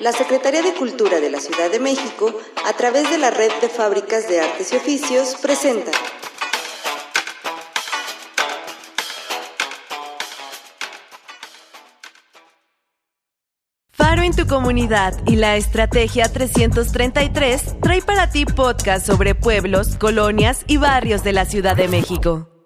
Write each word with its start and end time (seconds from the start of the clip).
la 0.00 0.12
Secretaría 0.12 0.62
de 0.62 0.74
Cultura 0.74 1.20
de 1.20 1.30
la 1.30 1.40
Ciudad 1.40 1.70
de 1.70 1.80
México, 1.80 2.32
a 2.64 2.72
través 2.74 3.10
de 3.10 3.18
la 3.18 3.30
Red 3.30 3.50
de 3.60 3.68
Fábricas 3.68 4.28
de 4.28 4.40
Artes 4.40 4.72
y 4.72 4.76
Oficios, 4.76 5.36
presenta 5.42 5.90
Faro 13.90 14.22
en 14.22 14.34
tu 14.34 14.46
comunidad 14.46 15.14
y 15.26 15.36
la 15.36 15.56
Estrategia 15.56 16.32
333 16.32 17.80
trae 17.80 18.00
para 18.00 18.30
ti 18.30 18.46
podcast 18.46 19.04
sobre 19.04 19.34
pueblos, 19.34 19.96
colonias 19.96 20.64
y 20.68 20.76
barrios 20.76 21.24
de 21.24 21.32
la 21.32 21.44
Ciudad 21.44 21.76
de 21.76 21.88
México. 21.88 22.57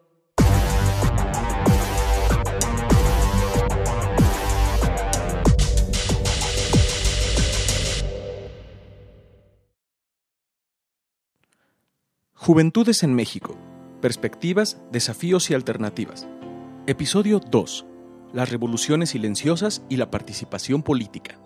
Juventudes 12.44 13.04
en 13.04 13.14
México. 13.14 13.54
Perspectivas, 14.00 14.82
desafíos 14.90 15.48
y 15.48 15.54
alternativas. 15.54 16.26
Episodio 16.88 17.38
2. 17.38 17.86
Las 18.32 18.50
revoluciones 18.50 19.10
silenciosas 19.10 19.84
y 19.88 19.96
la 19.96 20.10
participación 20.10 20.82
política. 20.82 21.38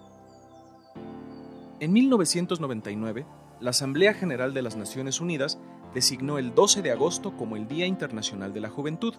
En 1.81 1.93
1999, 1.93 3.27
la 3.61 3.71
Asamblea 3.71 4.15
General 4.15 4.55
de 4.55 4.63
las 4.63 4.77
Naciones 4.77 5.21
Unidas 5.21 5.59
designó 5.93 6.39
el 6.39 6.55
12 6.55 6.81
de 6.81 6.93
agosto 6.93 7.37
como 7.37 7.57
el 7.57 7.69
Día 7.69 7.85
Internacional 7.85 8.55
de 8.55 8.61
la 8.63 8.71
Juventud. 8.71 9.13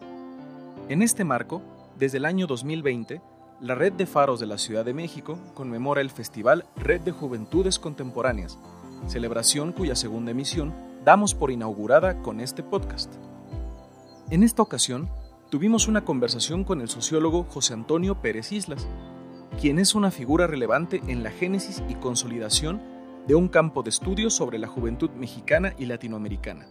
En 0.90 1.04
este 1.04 1.26
marco, 1.26 1.62
desde 1.96 2.18
el 2.18 2.26
año 2.26 2.48
2020, 2.48 3.21
la 3.62 3.76
Red 3.76 3.94
de 3.94 4.07
Faros 4.07 4.40
de 4.40 4.48
la 4.48 4.57
Ciudad 4.57 4.84
de 4.84 4.96
México 4.96 5.38
conmemora 5.54 6.02
el 6.02 6.09
Festival 6.09 6.66
Red 6.76 7.01
de 7.01 7.12
Juventudes 7.12 7.77
Contemporáneas, 7.77 8.57
celebración 9.05 9.73
cuya 9.73 9.96
segunda 9.96 10.32
emisión 10.32 10.88
damos 11.08 11.34
por 11.34 11.52
inaugurada 11.52 12.22
con 12.22 12.41
este 12.41 12.63
podcast. 12.63 13.13
En 14.30 14.44
esta 14.44 14.62
ocasión, 14.62 15.10
tuvimos 15.50 15.88
una 15.88 16.04
conversación 16.04 16.66
con 16.66 16.82
el 16.82 16.90
sociólogo 16.90 17.46
José 17.46 17.76
Antonio 17.76 18.22
Pérez 18.22 18.52
Islas, 18.52 18.90
quien 19.58 19.80
es 19.80 19.96
una 19.96 20.12
figura 20.12 20.48
relevante 20.48 21.02
en 21.08 21.24
la 21.24 21.32
génesis 21.32 21.82
y 21.88 21.96
consolidación 21.96 22.82
de 23.26 23.35
un 23.35 23.48
campo 23.48 23.84
de 23.84 23.90
estudios 23.90 24.34
sobre 24.34 24.60
la 24.60 24.68
juventud 24.68 25.10
mexicana 25.12 25.74
y 25.78 25.85
latinoamericana. 25.85 26.68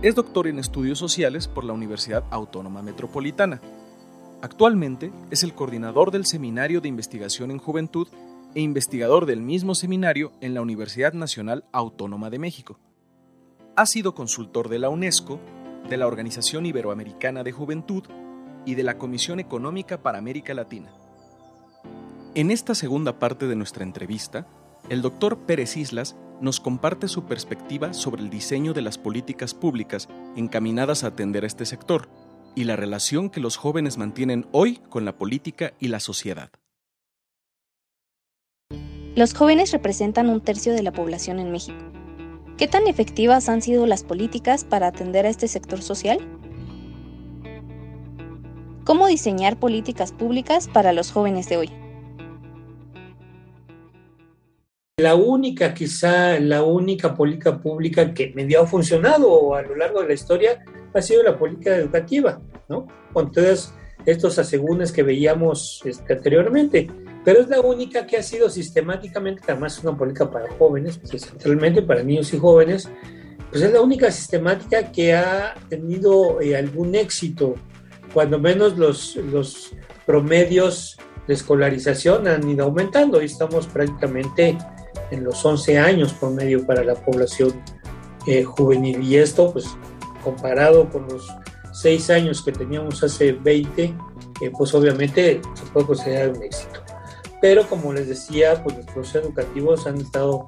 Es 0.00 0.14
doctor 0.14 0.46
en 0.46 0.60
estudios 0.60 1.00
sociales 1.00 1.48
por 1.48 1.64
la 1.64 1.72
Universidad 1.72 2.22
Autónoma 2.30 2.82
Metropolitana. 2.82 3.60
Actualmente 4.42 5.10
es 5.32 5.42
el 5.42 5.54
coordinador 5.54 6.12
del 6.12 6.24
Seminario 6.24 6.80
de 6.80 6.88
Investigación 6.88 7.50
en 7.50 7.58
Juventud 7.58 8.06
e 8.54 8.60
investigador 8.60 9.26
del 9.26 9.40
mismo 9.40 9.74
seminario 9.74 10.30
en 10.40 10.54
la 10.54 10.62
Universidad 10.62 11.14
Nacional 11.14 11.64
Autónoma 11.72 12.30
de 12.30 12.38
México 12.38 12.78
ha 13.78 13.86
sido 13.86 14.12
consultor 14.12 14.68
de 14.68 14.80
la 14.80 14.88
UNESCO, 14.88 15.38
de 15.88 15.96
la 15.96 16.08
Organización 16.08 16.66
Iberoamericana 16.66 17.44
de 17.44 17.52
Juventud 17.52 18.02
y 18.66 18.74
de 18.74 18.82
la 18.82 18.98
Comisión 18.98 19.38
Económica 19.38 20.02
para 20.02 20.18
América 20.18 20.52
Latina. 20.52 20.92
En 22.34 22.50
esta 22.50 22.74
segunda 22.74 23.20
parte 23.20 23.46
de 23.46 23.54
nuestra 23.54 23.84
entrevista, 23.84 24.48
el 24.88 25.00
doctor 25.00 25.38
Pérez 25.46 25.76
Islas 25.76 26.16
nos 26.40 26.58
comparte 26.58 27.06
su 27.06 27.26
perspectiva 27.26 27.92
sobre 27.92 28.20
el 28.20 28.30
diseño 28.30 28.72
de 28.72 28.82
las 28.82 28.98
políticas 28.98 29.54
públicas 29.54 30.08
encaminadas 30.34 31.04
a 31.04 31.08
atender 31.08 31.44
este 31.44 31.64
sector 31.64 32.08
y 32.56 32.64
la 32.64 32.74
relación 32.74 33.30
que 33.30 33.38
los 33.38 33.56
jóvenes 33.56 33.96
mantienen 33.96 34.48
hoy 34.50 34.80
con 34.88 35.04
la 35.04 35.16
política 35.16 35.74
y 35.78 35.86
la 35.86 36.00
sociedad. 36.00 36.50
Los 39.14 39.34
jóvenes 39.34 39.70
representan 39.70 40.30
un 40.30 40.40
tercio 40.40 40.72
de 40.72 40.82
la 40.82 40.90
población 40.90 41.38
en 41.38 41.52
México 41.52 41.97
¿Qué 42.58 42.66
tan 42.66 42.88
efectivas 42.88 43.48
han 43.48 43.62
sido 43.62 43.86
las 43.86 44.02
políticas 44.02 44.64
para 44.64 44.88
atender 44.88 45.24
a 45.26 45.28
este 45.28 45.46
sector 45.46 45.80
social? 45.80 46.18
¿Cómo 48.84 49.06
diseñar 49.06 49.60
políticas 49.60 50.10
públicas 50.10 50.66
para 50.66 50.92
los 50.92 51.12
jóvenes 51.12 51.48
de 51.48 51.56
hoy? 51.56 51.70
La 54.96 55.14
única, 55.14 55.72
quizá 55.72 56.40
la 56.40 56.64
única 56.64 57.14
política 57.14 57.60
pública 57.60 58.12
que 58.12 58.32
medio 58.34 58.62
ha 58.62 58.66
funcionado 58.66 59.54
a 59.54 59.62
lo 59.62 59.76
largo 59.76 60.00
de 60.02 60.08
la 60.08 60.14
historia 60.14 60.64
ha 60.92 61.00
sido 61.00 61.22
la 61.22 61.38
política 61.38 61.76
educativa, 61.76 62.40
¿no? 62.68 62.88
Con 63.12 63.30
todos 63.30 63.72
estos 64.04 64.36
asegúnes 64.36 64.90
que 64.90 65.04
veíamos 65.04 65.80
este, 65.84 66.12
anteriormente 66.12 66.90
pero 67.24 67.40
es 67.40 67.48
la 67.48 67.60
única 67.60 68.06
que 68.06 68.16
ha 68.16 68.22
sido 68.22 68.48
sistemáticamente, 68.48 69.42
además 69.46 69.78
es 69.78 69.84
una 69.84 69.96
política 69.96 70.30
para 70.30 70.50
jóvenes, 70.56 71.00
centralmente 71.04 71.82
para 71.82 72.02
niños 72.02 72.32
y 72.32 72.38
jóvenes, 72.38 72.88
pues 73.50 73.62
es 73.62 73.72
la 73.72 73.80
única 73.80 74.10
sistemática 74.10 74.92
que 74.92 75.14
ha 75.14 75.54
tenido 75.68 76.40
eh, 76.40 76.56
algún 76.56 76.94
éxito, 76.94 77.54
cuando 78.12 78.38
menos 78.38 78.76
los, 78.76 79.16
los 79.16 79.72
promedios 80.06 80.98
de 81.26 81.34
escolarización 81.34 82.28
han 82.28 82.48
ido 82.48 82.64
aumentando. 82.64 83.22
Y 83.22 83.26
estamos 83.26 83.66
prácticamente 83.66 84.56
en 85.10 85.24
los 85.24 85.44
11 85.44 85.78
años 85.78 86.12
promedio 86.14 86.66
para 86.66 86.84
la 86.84 86.94
población 86.94 87.62
eh, 88.26 88.44
juvenil. 88.44 89.02
Y 89.02 89.16
esto 89.16 89.52
pues 89.52 89.66
comparado 90.22 90.88
con 90.90 91.08
los 91.08 91.28
6 91.72 92.10
años 92.10 92.42
que 92.42 92.52
teníamos 92.52 93.02
hace 93.02 93.32
20, 93.32 93.82
eh, 93.84 93.94
pues 94.56 94.74
obviamente 94.74 95.40
se 95.54 95.66
puede 95.72 95.86
considerar 95.86 96.30
un 96.30 96.42
éxito 96.42 96.77
pero 97.40 97.66
como 97.68 97.92
les 97.92 98.08
decía, 98.08 98.62
pues 98.62 98.76
los 98.76 98.86
procesos 98.86 99.24
educativos 99.24 99.86
han 99.86 99.98
estado 99.98 100.46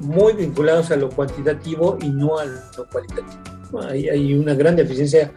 muy 0.00 0.34
vinculados 0.34 0.90
a 0.90 0.96
lo 0.96 1.08
cuantitativo 1.08 1.98
y 2.02 2.10
no 2.10 2.38
a 2.38 2.44
lo 2.44 2.88
cualitativo. 2.90 3.80
Hay, 3.82 4.08
hay 4.08 4.34
una 4.34 4.54
gran 4.54 4.76
deficiencia 4.76 5.32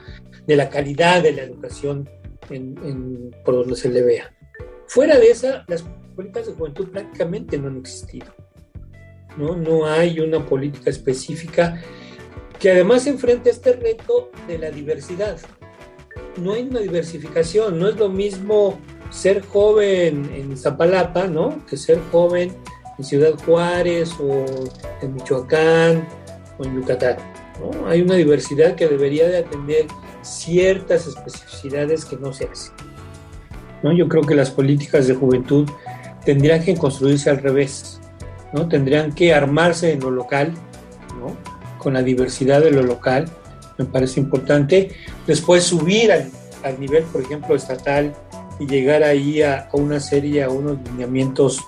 de 0.45 0.55
la 0.55 0.69
calidad 0.69 1.23
de 1.23 1.31
la 1.31 1.43
educación 1.43 2.09
en, 2.49 3.35
por 3.45 3.55
donde 3.55 3.75
se 3.75 3.89
le 3.89 4.01
vea. 4.01 4.33
Fuera 4.88 5.17
de 5.17 5.29
esa, 5.29 5.63
las 5.67 5.83
políticas 6.15 6.47
de 6.47 6.53
juventud 6.53 6.89
prácticamente 6.89 7.57
no 7.57 7.67
han 7.67 7.77
existido. 7.77 8.27
¿no? 9.38 9.55
no 9.55 9.85
hay 9.85 10.19
una 10.19 10.45
política 10.45 10.89
específica 10.89 11.79
que 12.59 12.71
además 12.71 13.07
enfrente 13.07 13.49
este 13.49 13.73
reto 13.73 14.31
de 14.47 14.57
la 14.57 14.71
diversidad. 14.71 15.38
No 16.38 16.53
hay 16.53 16.63
una 16.63 16.79
diversificación, 16.79 17.79
no 17.79 17.88
es 17.88 17.95
lo 17.95 18.09
mismo 18.09 18.79
ser 19.09 19.45
joven 19.45 20.29
en 20.33 20.57
Zapalapa, 20.57 21.27
¿no? 21.27 21.65
Que 21.65 21.77
ser 21.77 21.99
joven 22.11 22.55
en 22.97 23.05
Ciudad 23.05 23.33
Juárez 23.45 24.13
o 24.19 24.45
en 25.01 25.13
Michoacán 25.13 26.07
o 26.57 26.65
en 26.65 26.75
Yucatán. 26.75 27.17
¿no? 27.59 27.87
Hay 27.87 28.01
una 28.01 28.15
diversidad 28.15 28.75
que 28.75 28.87
debería 28.87 29.27
de 29.27 29.37
atender 29.37 29.87
ciertas 30.21 31.07
especificidades 31.07 32.05
que 32.05 32.17
no 32.17 32.33
se 32.33 32.45
hacen. 32.45 32.73
¿no? 33.81 33.93
Yo 33.93 34.07
creo 34.07 34.23
que 34.23 34.35
las 34.35 34.51
políticas 34.51 35.07
de 35.07 35.15
juventud 35.15 35.69
tendrían 36.25 36.63
que 36.63 36.75
construirse 36.75 37.29
al 37.29 37.37
revés, 37.37 37.99
¿no? 38.53 38.67
Tendrían 38.67 39.13
que 39.13 39.33
armarse 39.33 39.93
en 39.93 40.01
lo 40.01 40.11
local, 40.11 40.53
¿no? 41.17 41.35
Con 41.77 41.93
la 41.93 42.03
diversidad 42.03 42.61
de 42.61 42.71
lo 42.71 42.83
local, 42.83 43.29
me 43.77 43.85
parece 43.85 44.19
importante. 44.19 44.91
Después 45.25 45.63
subir 45.63 46.11
al, 46.11 46.29
al 46.63 46.77
nivel, 46.77 47.03
por 47.05 47.21
ejemplo, 47.21 47.55
estatal, 47.55 48.13
y 48.59 48.67
llegar 48.67 49.03
ahí 49.03 49.41
a, 49.41 49.69
una 49.73 49.99
serie, 49.99 50.43
a 50.43 50.49
unos 50.49 50.77
lineamientos 50.91 51.59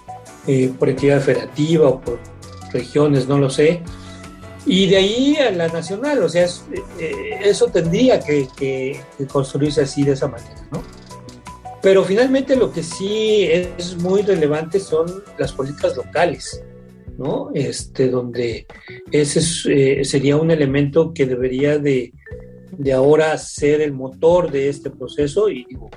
eh, 0.47 0.71
por 0.77 0.89
entidad 0.89 1.21
federativa 1.21 1.87
o 1.87 2.01
por 2.01 2.19
regiones, 2.71 3.27
no 3.27 3.37
lo 3.37 3.49
sé. 3.49 3.81
Y 4.65 4.87
de 4.87 4.97
ahí 4.97 5.35
a 5.37 5.51
la 5.51 5.67
nacional, 5.69 6.21
o 6.23 6.29
sea, 6.29 6.45
eh, 6.99 7.39
eso 7.43 7.67
tendría 7.67 8.19
que, 8.19 8.47
que, 8.55 8.99
construirse 9.31 9.81
así 9.81 10.03
de 10.03 10.11
esa 10.11 10.27
manera, 10.27 10.67
¿no? 10.71 10.83
Pero 11.81 12.03
finalmente 12.03 12.55
lo 12.55 12.71
que 12.71 12.83
sí 12.83 13.47
es 13.49 13.97
muy 13.97 14.21
relevante 14.21 14.79
son 14.79 15.23
las 15.39 15.51
políticas 15.51 15.97
locales, 15.97 16.63
¿no? 17.17 17.49
Este, 17.55 18.09
donde 18.09 18.67
ese 19.11 19.41
eh, 19.71 20.05
sería 20.05 20.37
un 20.37 20.51
elemento 20.51 21.11
que 21.11 21.25
debería 21.25 21.79
de, 21.79 22.13
de 22.71 22.93
ahora 22.93 23.35
ser 23.39 23.81
el 23.81 23.93
motor 23.93 24.51
de 24.51 24.69
este 24.69 24.91
proceso 24.91 25.49
y 25.49 25.65
digo, 25.65 25.89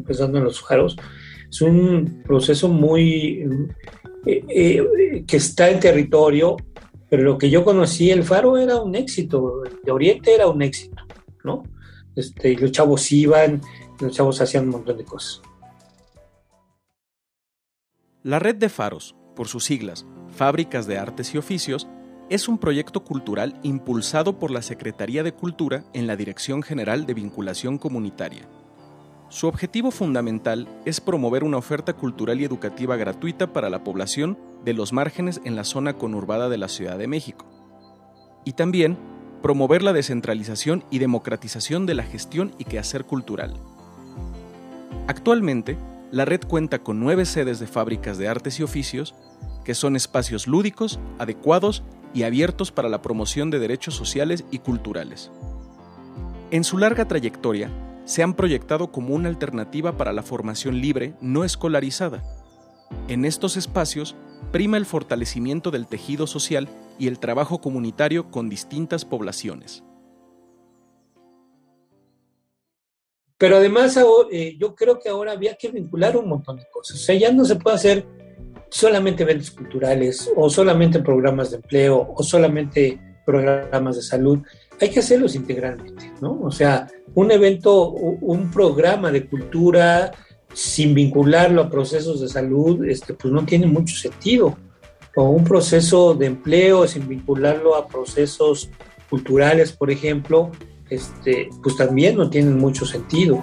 pensando 0.00 0.38
en 0.38 0.44
los 0.44 0.60
faros, 0.60 0.96
es 1.52 1.60
un 1.60 2.22
proceso 2.24 2.68
muy 2.68 3.46
eh, 4.24 4.44
eh, 4.48 5.24
que 5.26 5.36
está 5.36 5.68
en 5.68 5.80
territorio, 5.80 6.56
pero 7.10 7.24
lo 7.24 7.36
que 7.36 7.50
yo 7.50 7.62
conocí, 7.62 8.10
el 8.10 8.22
faro 8.22 8.56
era 8.56 8.76
un 8.80 8.94
éxito, 8.94 9.62
de 9.84 9.92
Oriente 9.92 10.34
era 10.34 10.46
un 10.46 10.62
éxito, 10.62 11.02
¿no? 11.44 11.62
Este, 12.16 12.56
los 12.56 12.72
chavos 12.72 13.12
iban, 13.12 13.60
los 14.00 14.12
chavos 14.12 14.40
hacían 14.40 14.64
un 14.64 14.70
montón 14.70 14.96
de 14.96 15.04
cosas. 15.04 15.42
La 18.22 18.38
red 18.38 18.54
de 18.54 18.68
faros, 18.68 19.14
por 19.36 19.48
sus 19.48 19.64
siglas, 19.64 20.06
Fábricas 20.28 20.86
de 20.86 20.96
Artes 20.96 21.34
y 21.34 21.38
Oficios, 21.38 21.86
es 22.30 22.48
un 22.48 22.56
proyecto 22.56 23.04
cultural 23.04 23.58
impulsado 23.62 24.38
por 24.38 24.50
la 24.50 24.62
Secretaría 24.62 25.22
de 25.22 25.32
Cultura 25.32 25.84
en 25.92 26.06
la 26.06 26.16
Dirección 26.16 26.62
General 26.62 27.04
de 27.04 27.14
Vinculación 27.14 27.76
Comunitaria 27.76 28.48
Su 29.32 29.46
objetivo 29.46 29.90
fundamental 29.90 30.68
es 30.84 31.00
promover 31.00 31.42
una 31.42 31.56
oferta 31.56 31.94
cultural 31.94 32.38
y 32.38 32.44
educativa 32.44 32.96
gratuita 32.96 33.50
para 33.50 33.70
la 33.70 33.82
población 33.82 34.36
de 34.62 34.74
los 34.74 34.92
márgenes 34.92 35.40
en 35.44 35.56
la 35.56 35.64
zona 35.64 35.94
conurbada 35.94 36.50
de 36.50 36.58
la 36.58 36.68
Ciudad 36.68 36.98
de 36.98 37.08
México. 37.08 37.46
Y 38.44 38.52
también 38.52 38.98
promover 39.40 39.82
la 39.82 39.94
descentralización 39.94 40.84
y 40.90 40.98
democratización 40.98 41.86
de 41.86 41.94
la 41.94 42.02
gestión 42.02 42.54
y 42.58 42.64
quehacer 42.64 43.06
cultural. 43.06 43.54
Actualmente, 45.06 45.78
la 46.10 46.26
red 46.26 46.42
cuenta 46.46 46.80
con 46.80 47.00
nueve 47.00 47.24
sedes 47.24 47.58
de 47.58 47.66
fábricas 47.66 48.18
de 48.18 48.28
artes 48.28 48.60
y 48.60 48.62
oficios, 48.62 49.14
que 49.64 49.74
son 49.74 49.96
espacios 49.96 50.46
lúdicos, 50.46 51.00
adecuados 51.18 51.82
y 52.12 52.24
abiertos 52.24 52.70
para 52.70 52.90
la 52.90 53.00
promoción 53.00 53.48
de 53.48 53.60
derechos 53.60 53.94
sociales 53.94 54.44
y 54.50 54.58
culturales. 54.58 55.30
En 56.50 56.64
su 56.64 56.76
larga 56.76 57.08
trayectoria, 57.08 57.70
se 58.04 58.22
han 58.22 58.34
proyectado 58.34 58.90
como 58.90 59.14
una 59.14 59.28
alternativa 59.28 59.96
para 59.96 60.12
la 60.12 60.22
formación 60.22 60.80
libre 60.80 61.14
no 61.20 61.44
escolarizada. 61.44 62.22
En 63.08 63.24
estos 63.24 63.56
espacios 63.56 64.16
prima 64.50 64.76
el 64.76 64.86
fortalecimiento 64.86 65.70
del 65.70 65.86
tejido 65.86 66.26
social 66.26 66.68
y 66.98 67.08
el 67.08 67.18
trabajo 67.18 67.60
comunitario 67.60 68.30
con 68.30 68.48
distintas 68.48 69.04
poblaciones. 69.04 69.82
Pero 73.38 73.56
además 73.56 73.98
eh, 74.30 74.56
yo 74.58 74.74
creo 74.74 75.00
que 75.00 75.08
ahora 75.08 75.32
había 75.32 75.56
que 75.56 75.70
vincular 75.70 76.16
un 76.16 76.28
montón 76.28 76.58
de 76.58 76.66
cosas. 76.72 76.96
O 76.96 77.00
sea, 77.00 77.16
ya 77.16 77.32
no 77.32 77.44
se 77.44 77.56
puede 77.56 77.76
hacer 77.76 78.06
solamente 78.70 79.24
eventos 79.24 79.50
culturales 79.50 80.30
o 80.36 80.48
solamente 80.48 81.00
programas 81.00 81.50
de 81.50 81.56
empleo 81.56 82.14
o 82.16 82.22
solamente 82.22 83.00
programas 83.26 83.96
de 83.96 84.02
salud. 84.02 84.38
Hay 84.82 84.90
que 84.90 84.98
hacerlos 84.98 85.36
integralmente, 85.36 86.12
¿no? 86.20 86.40
O 86.42 86.50
sea, 86.50 86.88
un 87.14 87.30
evento, 87.30 87.90
un 87.90 88.50
programa 88.50 89.12
de 89.12 89.28
cultura 89.28 90.10
sin 90.52 90.92
vincularlo 90.92 91.62
a 91.62 91.70
procesos 91.70 92.20
de 92.20 92.28
salud, 92.28 92.84
este, 92.84 93.14
pues 93.14 93.32
no 93.32 93.44
tiene 93.44 93.66
mucho 93.68 93.94
sentido. 93.94 94.56
O 95.14 95.24
un 95.30 95.44
proceso 95.44 96.14
de 96.14 96.26
empleo 96.26 96.88
sin 96.88 97.08
vincularlo 97.08 97.76
a 97.76 97.86
procesos 97.86 98.70
culturales, 99.08 99.70
por 99.72 99.88
ejemplo, 99.88 100.50
este, 100.90 101.48
pues 101.62 101.76
también 101.76 102.16
no 102.16 102.28
tienen 102.28 102.58
mucho 102.58 102.84
sentido. 102.84 103.40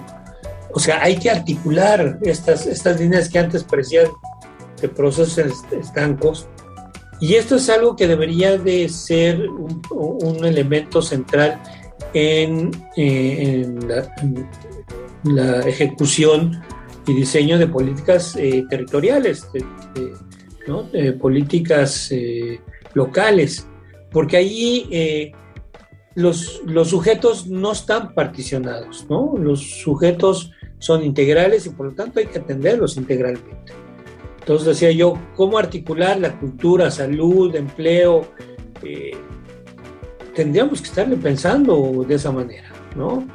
O 0.74 0.78
sea, 0.78 1.02
hay 1.02 1.16
que 1.16 1.30
articular 1.30 2.18
estas, 2.20 2.66
estas 2.66 3.00
líneas 3.00 3.30
que 3.30 3.38
antes 3.38 3.64
parecían 3.64 4.08
de 4.78 4.90
procesos 4.90 5.38
estancos. 5.72 6.48
Y 7.20 7.34
esto 7.34 7.56
es 7.56 7.68
algo 7.68 7.96
que 7.96 8.06
debería 8.06 8.56
de 8.56 8.88
ser 8.88 9.46
un, 9.90 10.44
elemento 10.44 11.02
central 11.02 11.60
en, 12.14 12.70
la, 15.24 15.60
ejecución 15.60 16.62
y 17.06 17.14
diseño 17.14 17.58
de 17.58 17.66
políticas 17.66 18.36
eh, 18.36 18.64
territoriales, 18.70 19.46
de, 19.52 21.12
políticas 21.14 22.10
eh, 22.10 22.60
locales, 22.94 23.66
porque 24.10 24.36
ahí 24.38 24.88
eh, 24.90 25.32
los, 26.14 26.62
sujetos 26.84 27.46
no 27.46 27.72
están 27.72 28.14
particionados, 28.14 29.06
¿no? 29.08 29.34
Los 29.36 29.60
sujetos 29.82 30.52
son 30.78 31.02
integrales 31.04 31.66
y 31.66 31.70
por 31.70 31.86
lo 31.86 31.92
tanto 31.92 32.20
hay 32.20 32.26
que 32.26 32.38
atenderlos 32.38 32.96
integralmente. 32.96 33.79
Entonces 34.50 34.80
decía 34.80 34.90
yo, 34.90 35.16
¿cómo 35.36 35.58
articular 35.58 36.18
la 36.18 36.36
cultura, 36.36 36.90
salud, 36.90 37.54
empleo? 37.54 38.26
Eh, 38.82 39.12
tendríamos 40.34 40.82
que 40.82 40.88
estarle 40.88 41.16
pensando 41.16 42.04
de 42.04 42.16
esa 42.16 42.32
manera, 42.32 42.68
¿no? 42.96 43.28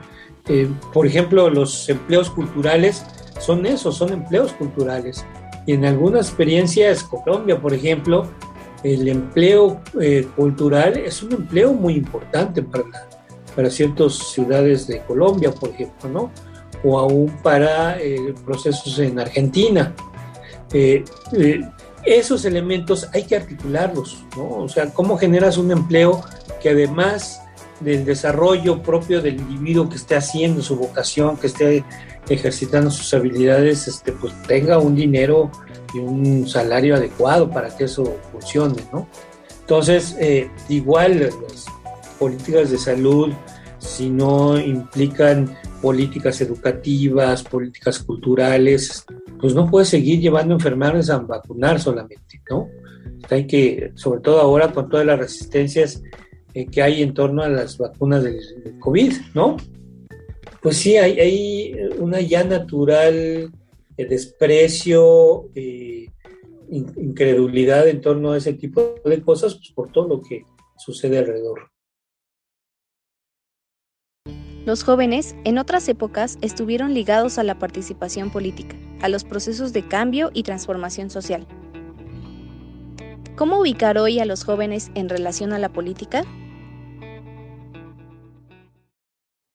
Eh, 0.50 0.68
por 0.94 1.08
ejemplo, 1.08 1.50
los 1.50 1.88
empleos 1.88 2.30
culturales 2.30 3.06
son 3.40 3.66
esos, 3.66 3.96
son 3.96 4.12
empleos 4.12 4.52
culturales. 4.52 5.26
Y 5.66 5.72
en 5.72 5.86
algunas 5.86 6.28
experiencias, 6.28 7.06
Colombia, 7.06 7.62
por 7.62 7.74
ejemplo, 7.74 8.28
el 8.84 9.08
empleo 9.08 9.80
eh, 10.02 10.28
cultural 10.36 10.98
es 10.98 11.24
un 11.24 11.32
empleo 11.32 11.72
muy 11.72 11.94
importante 11.94 12.62
para, 12.62 13.08
para 13.56 13.70
ciertas 13.70 14.16
ciudades 14.16 14.86
de 14.86 15.00
Colombia, 15.06 15.50
por 15.50 15.70
ejemplo, 15.70 16.10
¿no? 16.10 16.32
O 16.84 17.00
aún 17.00 17.34
para 17.42 17.98
procesos 18.46 19.00
en 19.00 19.18
Argentina. 19.18 19.96
Eh, 20.77 21.04
esos 22.04 22.44
elementos 22.44 23.07
hay 23.13 23.24
que 23.24 23.36
articularlos, 23.36 24.25
¿no? 24.36 24.48
O 24.57 24.69
sea, 24.69 24.94
cómo 24.94 25.18
generas 25.18 25.57
un 25.57 25.72
empleo 25.72 26.22
que 26.62 26.69
además 26.69 27.42
del 27.80 28.06
desarrollo 28.06 28.81
propio 28.83 29.22
del 29.22 29.39
individuo 29.39 29.89
que 29.89 29.95
esté 29.95 30.16
haciendo 30.16 30.62
su 30.62 30.75
vocación, 30.75 31.38
que 31.38 31.48
esté 31.48 31.83
ejercitando 32.30 32.92
sus 32.92 33.13
habilidades, 33.13 33.88
este, 33.88 34.12
pues 34.12 34.33
tenga 34.44 34.77
un 34.80 34.95
dinero 34.95 35.51
un 36.00 36.48
salario 36.48 36.95
adecuado 36.95 37.50
para 37.50 37.75
que 37.75 37.86
eso 37.86 38.18
funcione, 38.31 38.83
¿no? 38.92 39.07
Entonces, 39.62 40.16
eh, 40.19 40.50
igual 40.69 41.19
las 41.19 41.66
políticas 42.19 42.69
de 42.69 42.78
salud, 42.78 43.33
si 43.86 44.10
no 44.10 44.60
implican 44.60 45.56
políticas 45.82 46.42
educativas, 46.42 47.44
políticas 47.44 48.00
culturales, 48.00 49.06
pues 49.40 49.54
no 49.54 49.70
puede 49.70 49.86
seguir 49.86 50.20
llevando 50.20 50.56
enfermedades 50.56 51.10
a 51.10 51.20
vacunar 51.20 51.80
solamente, 51.80 52.42
¿no? 52.50 52.68
Hay 53.30 53.48
que, 53.48 53.92
sobre 53.96 54.22
todo 54.22 54.40
ahora 54.42 54.72
con 54.72 54.90
todas 54.90 55.06
las 55.06 55.20
resistencias 55.20 56.02
eh, 56.54 56.66
que 56.66 56.82
hay 56.82 57.04
en 57.04 57.14
torno 57.14 57.44
a 57.44 57.50
las 57.50 57.78
vacunas 57.78 58.24
del, 58.24 58.40
COVID, 58.80 59.14
¿no? 59.34 59.58
Pues 60.62 60.78
sí, 60.78 60.98
hay, 60.98 61.76
una 62.00 62.22
ya 62.22 62.44
natural 62.44 63.52
desprecio, 63.98 65.50
eh, 65.54 66.10
incredulidad 66.70 67.88
en 67.88 68.02
torno 68.02 68.31
a 68.31 68.38
ese 68.38 68.54
tipo 68.54 68.96
de 69.06 69.22
cosas, 69.22 69.56
pues 69.56 69.72
por 69.72 69.92
todo 69.92 70.08
lo 70.08 70.22
que 70.22 70.44
sucede 70.78 71.20
alrededor. 71.20 71.75
Los 74.66 74.84
jóvenes 74.84 75.36
en 75.44 75.60
otras 75.60 75.88
épocas 75.90 76.40
estuvieron 76.42 76.96
ligados 76.96 77.38
a 77.38 77.44
la 77.44 77.60
participación 77.60 78.32
política, 78.32 78.76
a 79.00 79.10
los 79.10 79.24
procesos 79.24 79.74
de 79.74 79.88
cambio 79.88 80.32
y 80.34 80.42
transformación 80.42 81.12
social. 81.12 81.46
¿Cómo 83.36 83.60
ubicar 83.60 84.00
hoy 84.00 84.20
a 84.20 84.26
los 84.26 84.44
jóvenes 84.44 84.90
en 84.96 85.08
relación 85.08 85.54
a 85.54 85.60
la 85.60 85.70
política? 85.70 86.24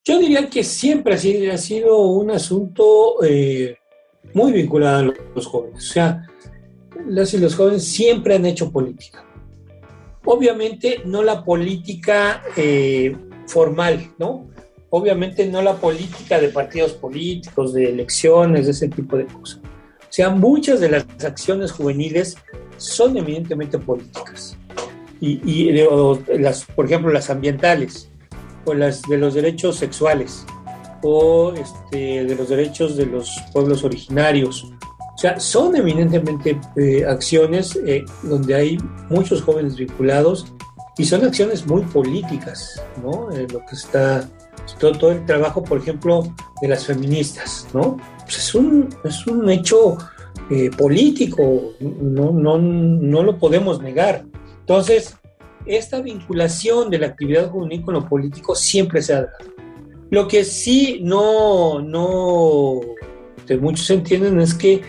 Yo 0.04 0.20
diría 0.20 0.48
que 0.48 0.62
siempre 0.62 1.14
ha 1.14 1.58
sido, 1.58 1.98
un 2.02 2.30
asunto 2.30 3.20
eh, 3.24 3.78
muy 4.32 4.52
vinculada 4.52 5.00
a 5.00 5.12
los 5.34 5.46
jóvenes. 5.46 5.88
O 5.88 5.92
sea, 5.92 6.24
las 7.04 7.34
y 7.34 7.38
los 7.38 7.56
jóvenes 7.56 7.84
siempre 7.84 8.36
han 8.36 8.46
hecho 8.46 8.70
política. 8.70 9.26
Obviamente 10.24 11.02
no 11.04 11.24
la 11.24 11.44
política 11.44 12.44
eh, 12.56 13.16
formal, 13.48 14.12
¿no? 14.16 14.49
Obviamente 14.90 15.46
no 15.46 15.62
la 15.62 15.76
política 15.76 16.40
de 16.40 16.48
partidos 16.48 16.92
políticos, 16.92 17.72
de 17.72 17.90
elecciones, 17.90 18.66
de 18.66 18.72
ese 18.72 18.88
tipo 18.88 19.16
de 19.16 19.26
cosas. 19.26 19.60
O 20.00 20.12
sea, 20.12 20.30
muchas 20.30 20.80
de 20.80 20.90
las 20.90 21.06
acciones 21.24 21.70
juveniles 21.70 22.36
son 22.76 23.16
evidentemente 23.16 23.78
políticas. 23.78 24.56
Y, 25.20 25.70
las, 26.38 26.64
por 26.64 26.86
ejemplo, 26.86 27.12
las 27.12 27.30
ambientales 27.30 28.10
o 28.64 28.74
las 28.74 29.02
de 29.02 29.18
los 29.18 29.34
derechos 29.34 29.76
sexuales 29.76 30.46
o 31.02 31.52
este, 31.52 32.24
de 32.24 32.34
los 32.34 32.48
derechos 32.48 32.96
de 32.96 33.06
los 33.06 33.30
pueblos 33.52 33.84
originarios. 33.84 34.72
O 35.14 35.18
sea, 35.18 35.38
son 35.38 35.76
eminentemente 35.76 36.58
eh, 36.76 37.04
acciones 37.04 37.78
eh, 37.86 38.04
donde 38.22 38.54
hay 38.54 38.78
muchos 39.10 39.42
jóvenes 39.42 39.76
vinculados 39.76 40.46
y 40.96 41.04
son 41.04 41.24
acciones 41.24 41.66
muy 41.66 41.82
políticas, 41.82 42.82
¿no? 43.02 43.30
Eh, 43.30 43.46
lo 43.52 43.60
que 43.60 43.74
está, 43.74 44.28
todo, 44.78 44.92
todo, 44.92 45.12
el 45.12 45.24
trabajo, 45.26 45.62
por 45.62 45.78
ejemplo, 45.78 46.22
de 46.60 46.68
las 46.68 46.86
feministas, 46.86 47.66
¿no? 47.72 47.96
Pues 48.24 48.38
es, 48.38 48.54
un, 48.54 48.88
es 49.04 49.26
un 49.26 49.48
hecho 49.50 49.98
político, 50.76 51.74
no, 51.78 52.32
no, 52.32 52.58
no 52.58 53.22
lo 53.22 53.38
podemos 53.38 53.80
negar. 53.80 54.24
Entonces, 54.60 55.16
esta 55.64 56.00
vinculación 56.00 56.90
de 56.90 56.98
la 56.98 57.06
actividad 57.06 57.50
juvenil 57.50 57.82
con 57.82 57.94
lo 57.94 58.08
político 58.08 58.56
siempre 58.56 59.00
se 59.00 59.14
ha 59.14 59.22
dado. 59.22 59.38
Lo 60.10 60.26
que 60.26 60.44
sí 60.44 60.98
no, 61.02 61.80
no 61.80 62.80
muchos 63.56 63.88
entienden 63.90 64.40
es 64.40 64.54
que 64.54 64.82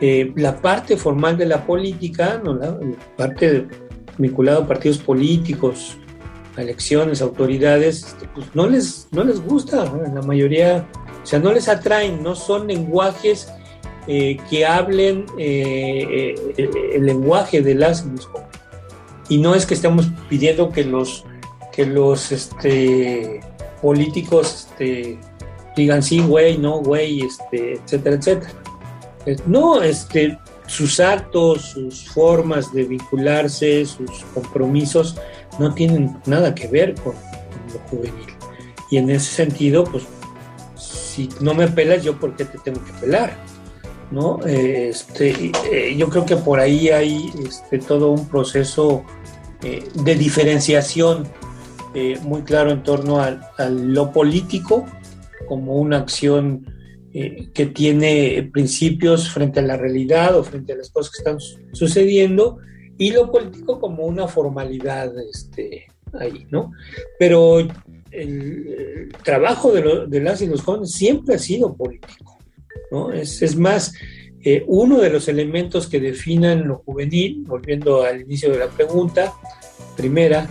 eh, 0.00 0.32
la 0.36 0.60
parte 0.60 0.96
formal 0.96 1.36
de 1.36 1.46
la 1.46 1.64
política, 1.64 2.40
¿no? 2.44 2.54
la, 2.54 2.78
parte 3.16 3.66
vinculada 4.18 4.58
a 4.58 4.66
partidos 4.66 4.98
políticos, 4.98 5.96
elecciones, 6.58 7.22
autoridades, 7.22 8.04
este, 8.04 8.28
pues 8.34 8.46
no 8.54 8.66
les, 8.66 9.08
no 9.12 9.24
les 9.24 9.40
gusta, 9.40 9.84
la 9.84 10.22
mayoría, 10.22 10.86
o 11.22 11.26
sea, 11.26 11.38
no 11.38 11.52
les 11.52 11.68
atraen, 11.68 12.22
no 12.22 12.34
son 12.34 12.66
lenguajes 12.66 13.52
eh, 14.06 14.36
que 14.48 14.64
hablen 14.64 15.26
eh, 15.38 16.34
el 16.56 17.04
lenguaje 17.04 17.60
de 17.60 17.74
las 17.74 18.06
y 19.28 19.38
no 19.38 19.54
es 19.54 19.66
que 19.66 19.74
estemos 19.74 20.06
pidiendo 20.28 20.70
que 20.70 20.84
los 20.84 21.24
que 21.72 21.84
los 21.84 22.32
este, 22.32 23.40
políticos 23.82 24.68
este, 24.70 25.18
digan 25.76 26.02
sí, 26.02 26.20
güey, 26.20 26.56
no, 26.56 26.80
güey, 26.80 27.20
etcétera, 27.52 28.16
etcétera. 28.16 28.52
No, 29.44 29.82
este, 29.82 30.38
sus 30.66 31.00
actos, 31.00 31.72
sus 31.72 32.08
formas 32.08 32.72
de 32.72 32.84
vincularse, 32.84 33.84
sus 33.84 34.24
compromisos 34.32 35.16
no 35.58 35.74
tienen 35.74 36.16
nada 36.26 36.54
que 36.54 36.68
ver 36.68 36.94
con, 36.94 37.14
lo 37.72 37.78
juvenil. 37.90 38.26
Y 38.90 38.98
en 38.98 39.10
ese 39.10 39.32
sentido, 39.32 39.84
pues, 39.84 40.04
si 40.76 41.28
no 41.40 41.54
me 41.54 41.66
pelas, 41.68 42.04
yo 42.04 42.18
por 42.18 42.36
qué 42.36 42.44
te 42.44 42.58
tengo 42.58 42.84
que 42.84 42.92
pelar, 43.00 43.36
¿no? 44.10 44.38
Este, 44.46 45.52
eh, 45.72 45.96
yo 45.96 46.08
creo 46.08 46.24
que 46.24 46.36
por 46.36 46.60
ahí 46.60 46.90
hay 46.90 47.32
este, 47.44 47.78
todo 47.78 48.10
un 48.10 48.28
proceso 48.28 49.04
eh, 49.62 49.82
de 49.94 50.14
diferenciación 50.14 51.26
eh, 51.98 52.18
muy 52.22 52.42
claro 52.42 52.70
en 52.70 52.82
torno 52.82 53.22
a, 53.22 53.40
lo 53.70 54.12
político 54.12 54.84
como 55.48 55.76
una 55.76 55.96
acción 55.96 56.66
eh, 57.14 57.48
que 57.54 57.64
tiene 57.64 58.50
principios 58.52 59.30
frente 59.30 59.60
a 59.60 59.62
la 59.62 59.78
realidad 59.78 60.36
o 60.36 60.44
frente 60.44 60.74
a 60.74 60.76
las 60.76 60.90
cosas 60.90 61.10
que 61.10 61.18
están 61.18 61.38
sucediendo 61.72 62.58
y 62.98 63.10
lo 63.10 63.30
político 63.30 63.78
como 63.78 64.04
una 64.04 64.26
formalidad 64.26 65.12
este, 65.18 65.86
ahí, 66.12 66.46
¿no? 66.50 66.72
Pero 67.18 67.58
el, 68.10 69.12
trabajo 69.22 69.72
de, 69.72 70.20
las 70.20 70.40
y 70.42 70.46
los 70.46 70.62
jóvenes 70.62 70.92
siempre 70.92 71.34
ha 71.34 71.38
sido 71.38 71.74
político, 71.74 72.38
¿no? 72.90 73.12
Es, 73.12 73.56
más, 73.56 73.92
uno 74.66 74.98
de 75.00 75.10
los 75.10 75.28
elementos 75.28 75.88
que 75.88 76.00
definan 76.00 76.66
lo 76.66 76.76
juvenil, 76.78 77.44
volviendo 77.46 78.04
al 78.04 78.22
inicio 78.22 78.50
de 78.50 78.58
la 78.58 78.68
pregunta, 78.68 79.34
primera, 79.96 80.48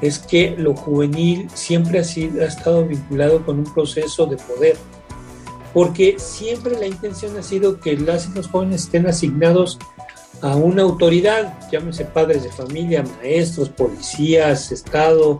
es 0.00 0.18
que 0.18 0.54
lo 0.56 0.74
juvenil 0.74 1.48
siempre 1.54 1.98
ha, 2.00 2.04
sido, 2.04 2.42
ha 2.42 2.46
estado 2.46 2.86
vinculado 2.86 3.44
con 3.44 3.58
un 3.58 3.72
proceso 3.72 4.26
de 4.26 4.36
poder, 4.36 4.76
porque 5.72 6.16
siempre 6.18 6.78
la 6.78 6.86
intención 6.86 7.36
ha 7.36 7.42
sido 7.42 7.80
que 7.80 7.96
las 7.96 8.28
y 8.28 8.34
los 8.34 8.48
jóvenes 8.48 8.84
estén 8.84 9.06
asignados 9.06 9.78
a 10.44 10.56
una 10.56 10.82
autoridad, 10.82 11.58
llámese 11.72 12.04
padres 12.04 12.42
de 12.42 12.52
familia, 12.52 13.02
maestros, 13.02 13.70
policías, 13.70 14.70
Estado, 14.70 15.38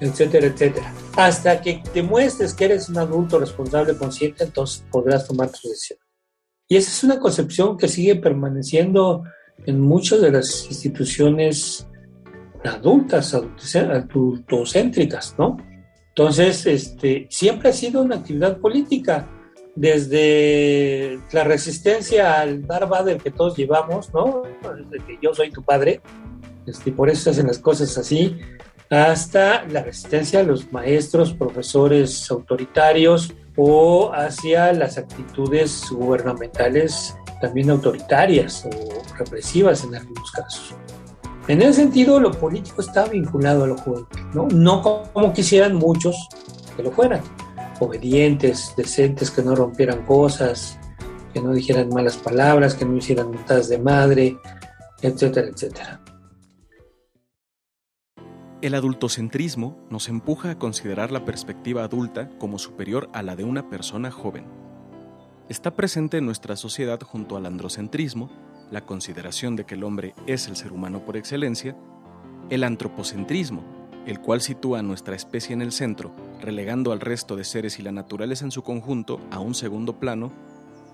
etcétera, 0.00 0.46
etcétera. 0.46 0.94
Hasta 1.16 1.60
que 1.60 1.82
demuestres 1.92 2.54
que 2.54 2.66
eres 2.66 2.88
un 2.88 2.98
adulto 2.98 3.40
responsable, 3.40 3.96
consciente, 3.96 4.44
entonces 4.44 4.84
podrás 4.92 5.26
tomar 5.26 5.50
tu 5.50 5.68
decisión. 5.68 5.98
Y 6.68 6.76
esa 6.76 6.88
es 6.88 7.02
una 7.02 7.18
concepción 7.18 7.76
que 7.76 7.88
sigue 7.88 8.14
permaneciendo 8.14 9.24
en 9.66 9.80
muchas 9.80 10.20
de 10.20 10.30
las 10.30 10.66
instituciones 10.66 11.88
adultas, 12.64 13.34
adultocéntricas, 13.34 15.34
¿no? 15.36 15.56
Entonces, 16.10 16.64
este, 16.66 17.26
siempre 17.28 17.70
ha 17.70 17.72
sido 17.72 18.02
una 18.02 18.18
actividad 18.18 18.58
política, 18.58 19.28
desde 19.76 21.18
la 21.32 21.44
resistencia 21.44 22.40
al 22.40 22.66
dar 22.66 22.88
del 23.04 23.20
que 23.20 23.30
todos 23.30 23.56
llevamos, 23.56 24.12
¿no? 24.12 24.42
Desde 24.62 25.04
que 25.04 25.18
yo 25.20 25.34
soy 25.34 25.50
tu 25.50 25.62
padre, 25.62 26.00
este, 26.66 26.92
por 26.92 27.10
eso 27.10 27.24
se 27.24 27.30
hacen 27.30 27.46
las 27.46 27.58
cosas 27.58 27.96
así, 27.98 28.38
hasta 28.90 29.64
la 29.64 29.82
resistencia 29.82 30.40
a 30.40 30.42
los 30.44 30.72
maestros, 30.72 31.32
profesores 31.32 32.30
autoritarios 32.30 33.34
o 33.56 34.12
hacia 34.12 34.72
las 34.72 34.98
actitudes 34.98 35.84
gubernamentales 35.90 37.16
también 37.40 37.70
autoritarias 37.70 38.66
o 38.66 39.02
represivas 39.18 39.84
en 39.84 39.94
algunos 39.94 40.30
casos. 40.30 40.74
En 41.46 41.60
ese 41.60 41.74
sentido, 41.74 42.18
lo 42.20 42.30
político 42.32 42.80
está 42.80 43.04
vinculado 43.04 43.64
a 43.64 43.66
lo 43.66 43.76
juvenil, 43.76 44.06
¿no? 44.32 44.48
No 44.48 45.10
como 45.12 45.32
quisieran 45.32 45.74
muchos 45.74 46.16
que 46.74 46.82
lo 46.82 46.90
fueran. 46.90 47.20
Obedientes, 47.80 48.74
decentes, 48.76 49.30
que 49.30 49.42
no 49.42 49.54
rompieran 49.54 50.04
cosas, 50.06 50.78
que 51.32 51.40
no 51.40 51.52
dijeran 51.52 51.88
malas 51.88 52.16
palabras, 52.16 52.74
que 52.74 52.84
no 52.84 52.96
hicieran 52.96 53.32
notas 53.32 53.68
de 53.68 53.78
madre, 53.78 54.38
etcétera, 55.02 55.48
etcétera. 55.48 56.00
El 58.62 58.74
adultocentrismo 58.74 59.76
nos 59.90 60.08
empuja 60.08 60.52
a 60.52 60.58
considerar 60.58 61.10
la 61.10 61.26
perspectiva 61.26 61.84
adulta 61.84 62.30
como 62.38 62.58
superior 62.58 63.10
a 63.12 63.22
la 63.22 63.36
de 63.36 63.44
una 63.44 63.68
persona 63.68 64.10
joven. 64.10 64.46
Está 65.50 65.76
presente 65.76 66.16
en 66.16 66.24
nuestra 66.24 66.56
sociedad 66.56 66.98
junto 67.02 67.36
al 67.36 67.44
androcentrismo, 67.44 68.30
la 68.70 68.86
consideración 68.86 69.56
de 69.56 69.66
que 69.66 69.74
el 69.74 69.84
hombre 69.84 70.14
es 70.26 70.48
el 70.48 70.56
ser 70.56 70.72
humano 70.72 71.04
por 71.04 71.18
excelencia, 71.18 71.76
el 72.48 72.64
antropocentrismo, 72.64 73.62
el 74.06 74.20
cual 74.20 74.40
sitúa 74.40 74.80
a 74.80 74.82
nuestra 74.82 75.16
especie 75.16 75.52
en 75.52 75.62
el 75.62 75.72
centro, 75.72 76.12
relegando 76.40 76.92
al 76.92 77.00
resto 77.00 77.36
de 77.36 77.44
seres 77.44 77.78
y 77.78 77.82
la 77.82 77.92
naturaleza 77.92 78.44
en 78.44 78.50
su 78.50 78.62
conjunto 78.62 79.20
a 79.30 79.38
un 79.40 79.54
segundo 79.54 79.98
plano, 79.98 80.32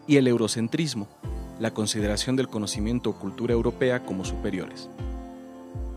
y 0.07 0.17
el 0.17 0.27
eurocentrismo, 0.27 1.09
la 1.59 1.73
consideración 1.73 2.37
del 2.37 2.49
conocimiento 2.49 3.11
o 3.11 3.19
cultura 3.19 3.53
europea 3.53 4.05
como 4.05 4.25
superiores. 4.25 4.91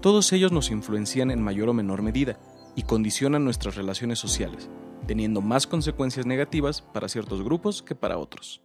Todos 0.02 0.34
ellos 0.34 0.52
nos 0.52 0.70
influencian 0.70 1.32
en 1.32 1.42
mayor 1.42 1.70
o 1.70 1.74
menor 1.74 2.02
medida 2.02 2.38
y 2.76 2.84
condicionan 2.84 3.46
nuestras 3.46 3.76
relaciones 3.76 4.20
sociales, 4.20 4.70
teniendo 5.08 5.42
más 5.42 5.68
consecuencias 5.68 6.26
negativas 6.26 6.82
para 6.82 7.08
ciertos 7.08 7.44
grupos 7.44 7.82
que 7.82 7.96
para 7.96 8.18
otros. 8.18 8.62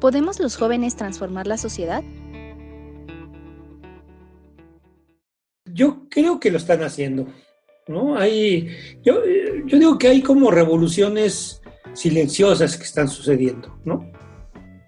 ¿Podemos 0.00 0.40
los 0.40 0.56
jóvenes 0.56 0.96
transformar 0.96 1.46
la 1.46 1.58
sociedad? 1.58 2.02
Yo 5.80 6.02
creo 6.10 6.38
que 6.38 6.50
lo 6.50 6.58
están 6.58 6.82
haciendo. 6.82 7.26
¿no? 7.88 8.18
Hay, 8.18 8.68
yo, 9.02 9.22
yo 9.64 9.78
digo 9.78 9.96
que 9.96 10.08
hay 10.08 10.20
como 10.20 10.50
revoluciones 10.50 11.62
silenciosas 11.94 12.76
que 12.76 12.84
están 12.84 13.08
sucediendo. 13.08 13.80
¿no? 13.86 14.12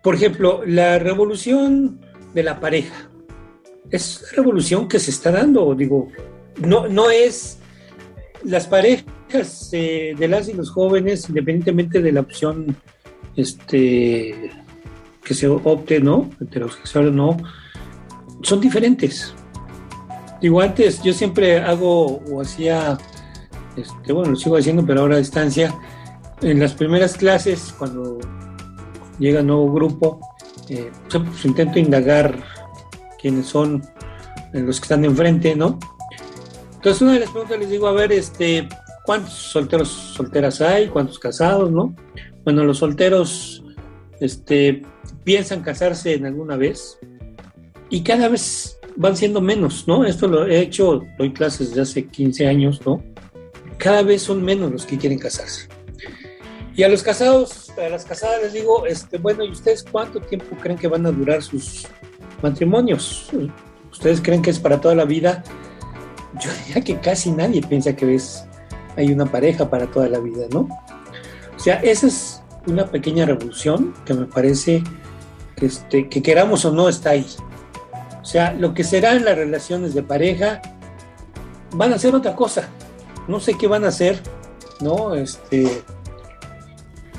Por 0.02 0.16
ejemplo, 0.16 0.62
la 0.66 0.98
revolución 0.98 1.98
de 2.34 2.42
la 2.42 2.60
pareja. 2.60 3.10
Es 3.90 4.20
una 4.20 4.42
revolución 4.42 4.86
que 4.86 4.98
se 4.98 5.12
está 5.12 5.30
dando, 5.30 5.74
digo, 5.74 6.08
no, 6.60 6.86
no 6.86 7.10
es 7.10 7.58
las 8.44 8.66
parejas 8.66 9.70
eh, 9.72 10.14
de 10.18 10.28
las 10.28 10.50
y 10.50 10.52
los 10.52 10.68
jóvenes, 10.68 11.26
independientemente 11.26 12.02
de 12.02 12.12
la 12.12 12.20
opción 12.20 12.76
este, 13.34 14.50
que 15.24 15.32
se 15.32 15.48
opte, 15.48 16.00
¿no? 16.00 16.28
Heterosexual 16.38 17.08
o 17.08 17.12
no, 17.12 17.36
son 18.42 18.60
diferentes. 18.60 19.34
Digo, 20.42 20.60
antes 20.60 21.00
yo 21.04 21.12
siempre 21.12 21.60
hago 21.60 22.18
o 22.18 22.42
hacía, 22.42 22.98
este, 23.76 24.12
bueno, 24.12 24.32
lo 24.32 24.36
sigo 24.36 24.56
haciendo, 24.56 24.84
pero 24.84 25.02
ahora 25.02 25.14
a 25.14 25.18
distancia, 25.18 25.72
en 26.40 26.58
las 26.58 26.74
primeras 26.74 27.16
clases, 27.16 27.72
cuando 27.78 28.18
llega 29.20 29.40
un 29.40 29.46
nuevo 29.46 29.72
grupo, 29.72 30.20
eh, 30.68 30.90
pues, 31.08 31.44
intento 31.44 31.78
indagar 31.78 32.42
quiénes 33.20 33.46
son 33.46 33.84
los 34.52 34.80
que 34.80 34.84
están 34.84 35.04
enfrente, 35.04 35.54
¿no? 35.54 35.78
Entonces 36.74 37.00
una 37.02 37.12
de 37.12 37.20
las 37.20 37.30
preguntas 37.30 37.60
les 37.60 37.70
digo, 37.70 37.86
a 37.86 37.92
ver, 37.92 38.10
este, 38.10 38.68
¿cuántos 39.04 39.34
solteros, 39.34 39.88
solteras 39.88 40.60
hay? 40.60 40.88
¿Cuántos 40.88 41.20
casados, 41.20 41.70
no? 41.70 41.94
Bueno, 42.42 42.64
los 42.64 42.78
solteros, 42.78 43.62
este, 44.18 44.82
piensan 45.22 45.62
casarse 45.62 46.14
en 46.14 46.26
alguna 46.26 46.56
vez 46.56 46.98
y 47.88 48.02
cada 48.02 48.28
vez 48.28 48.80
van 48.96 49.16
siendo 49.16 49.40
menos, 49.40 49.86
¿no? 49.86 50.04
Esto 50.04 50.28
lo 50.28 50.46
he 50.46 50.60
hecho, 50.60 51.04
doy 51.18 51.32
clases 51.32 51.70
desde 51.70 51.82
hace 51.82 52.06
15 52.06 52.46
años, 52.46 52.80
¿no? 52.84 53.02
Cada 53.78 54.02
vez 54.02 54.22
son 54.22 54.42
menos 54.42 54.70
los 54.70 54.86
que 54.86 54.98
quieren 54.98 55.18
casarse. 55.18 55.68
Y 56.74 56.82
a 56.84 56.88
los 56.88 57.02
casados, 57.02 57.70
a 57.78 57.88
las 57.88 58.04
casadas 58.04 58.42
les 58.42 58.52
digo, 58.54 58.86
este, 58.86 59.18
bueno, 59.18 59.44
¿y 59.44 59.50
ustedes 59.50 59.84
cuánto 59.84 60.20
tiempo 60.20 60.56
creen 60.60 60.78
que 60.78 60.88
van 60.88 61.04
a 61.04 61.10
durar 61.10 61.42
sus 61.42 61.86
matrimonios? 62.42 63.28
¿Ustedes 63.90 64.20
creen 64.22 64.40
que 64.40 64.50
es 64.50 64.58
para 64.58 64.80
toda 64.80 64.94
la 64.94 65.04
vida? 65.04 65.42
Yo 66.40 66.50
diría 66.66 66.82
que 66.82 66.98
casi 66.98 67.30
nadie 67.30 67.60
piensa 67.60 67.94
que 67.94 68.14
es, 68.14 68.44
hay 68.96 69.12
una 69.12 69.26
pareja 69.26 69.68
para 69.68 69.86
toda 69.90 70.08
la 70.08 70.18
vida, 70.18 70.46
¿no? 70.50 70.68
O 71.54 71.58
sea, 71.58 71.74
esa 71.76 72.06
es 72.06 72.42
una 72.66 72.86
pequeña 72.86 73.26
revolución 73.26 73.92
que 74.06 74.14
me 74.14 74.24
parece 74.24 74.82
este, 75.56 76.08
que 76.08 76.22
queramos 76.22 76.64
o 76.64 76.72
no 76.72 76.88
está 76.88 77.10
ahí. 77.10 77.26
O 78.22 78.24
sea, 78.24 78.52
lo 78.52 78.72
que 78.72 78.84
serán 78.84 79.24
las 79.24 79.36
relaciones 79.36 79.94
de 79.94 80.02
pareja 80.02 80.62
van 81.72 81.92
a 81.92 81.98
ser 81.98 82.14
otra 82.14 82.36
cosa. 82.36 82.68
No 83.26 83.40
sé 83.40 83.54
qué 83.58 83.66
van 83.66 83.84
a 83.84 83.88
hacer, 83.88 84.20
¿no? 84.80 85.14
Este, 85.14 85.82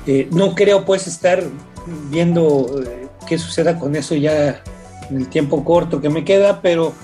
eh, 0.06 0.28
no 0.32 0.54
creo 0.54 0.84
pues 0.84 1.06
estar 1.06 1.42
viendo 2.10 2.82
eh, 2.82 3.08
qué 3.26 3.38
suceda 3.38 3.78
con 3.78 3.94
eso 3.96 4.14
ya 4.14 4.62
en 5.10 5.16
el 5.18 5.28
tiempo 5.28 5.64
corto 5.64 6.00
que 6.00 6.08
me 6.08 6.24
queda, 6.24 6.62
pero 6.62 6.94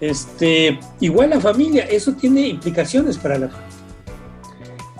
este, 0.00 0.78
igual 1.00 1.30
la 1.30 1.40
familia, 1.40 1.84
eso 1.84 2.12
tiene 2.12 2.46
implicaciones 2.46 3.18
para 3.18 3.38
la 3.38 3.48
familia. 3.48 3.68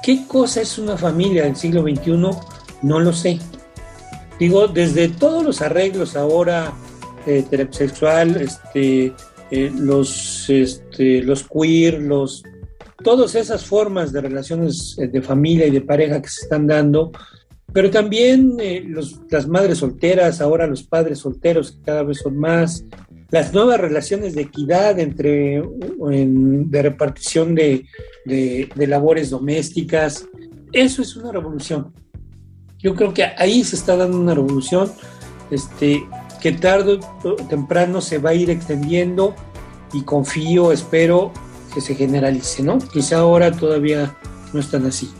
¿Qué 0.03 0.27
cosa 0.27 0.61
es 0.63 0.79
una 0.79 0.97
familia 0.97 1.45
del 1.45 1.55
siglo 1.55 1.83
XXI? 1.83 2.13
No 2.83 3.01
lo 3.01 3.13
sé. 3.13 3.39
Digo, 4.39 4.69
desde 4.69 5.09
todos 5.09 5.45
los 5.45 5.61
arreglos 5.61 6.17
ahora 6.17 6.73
eh, 7.29 7.39
heterosexual, 7.39 8.37
este, 8.37 9.13
eh, 9.51 9.73
los, 9.75 10.49
este, 10.51 11.23
los 11.23 11.45
queer, 11.45 12.01
los 12.01 12.43
todas 13.03 13.35
esas 13.35 13.65
formas 13.65 14.13
de 14.13 14.21
relaciones 14.21 14.97
eh, 14.99 15.09
de 15.09 15.23
familia 15.23 15.67
y 15.67 15.71
de 15.71 15.81
pareja 15.81 16.21
que 16.21 16.29
se 16.29 16.43
están 16.43 16.67
dando, 16.67 17.13
pero 17.73 17.91
también 17.91 18.57
eh, 18.61 18.85
las 19.31 19.47
madres 19.47 19.79
solteras, 19.79 20.41
ahora 20.41 20.67
los 20.67 20.83
padres 20.83 21.21
solteros 21.21 21.73
que 21.73 21.83
cada 21.83 22.03
vez 22.03 22.19
son 22.19 22.37
más, 22.37 22.85
las 23.31 23.53
nuevas 23.53 23.81
relaciones 23.81 24.35
de 24.35 24.43
equidad 24.43 24.99
entre, 24.99 25.63
de 25.63 26.83
repartición 26.83 27.55
de, 27.55 27.85
de, 28.25 28.87
labores 28.87 29.29
domésticas, 29.29 30.27
eso 30.73 31.03
es 31.03 31.15
una 31.15 31.33
revolución. 31.33 31.93
Yo 32.79 32.95
creo 32.95 33.13
que 33.13 33.25
ahí 33.25 33.63
se 33.65 33.77
está 33.77 33.97
dando 33.97 34.19
una 34.19 34.35
revolución 34.35 34.91
este, 35.51 36.07
que 36.41 36.53
tarde 36.53 37.01
o 37.25 37.35
temprano 37.35 38.01
se 38.01 38.19
va 38.19 38.31
a 38.31 38.35
ir 38.35 38.51
extendiendo 38.51 39.35
y 39.93 40.03
confío, 40.03 40.73
espero 40.73 41.33
que 41.75 41.81
se 41.81 41.95
generalice, 41.95 42.63
¿no? 42.63 42.79
Quizá 42.79 43.19
ahora 43.19 43.53
todavía 43.53 44.17
no 44.53 44.61
están 44.61 44.87
así. 44.87 45.11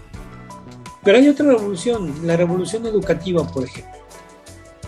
Pero 1.05 1.19
hay 1.19 1.29
otra 1.29 1.47
revolución, 1.47 2.15
la 2.25 2.37
revolución 2.37 2.87
educativa, 2.87 3.47
por 3.47 3.65
ejemplo. 3.65 3.93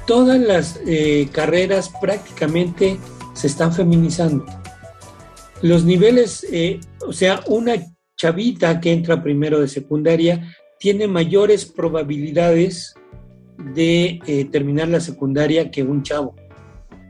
Todas 0.07 0.41
las 0.41 0.81
eh, 0.87 1.29
carreras 1.33 1.91
prácticamente 2.01 2.99
se 3.35 3.47
están 3.47 3.73
feminizando. 3.73 4.45
Los 5.63 5.85
niveles, 5.85 6.47
eh, 6.51 6.81
o 7.07 7.13
sea, 7.13 7.41
una 7.47 7.75
chavita 8.17 8.81
que 8.81 8.93
entra 8.93 9.23
primero 9.23 9.61
de 9.61 9.69
secundaria 9.69 10.55
tiene 10.79 11.07
mayores 11.07 11.65
probabilidades 11.65 12.95
de 13.75 14.21
eh, 14.27 14.45
terminar 14.47 14.89
la 14.89 15.01
secundaria 15.01 15.71
que 15.71 15.83
un 15.83 16.03
chavo. 16.03 16.35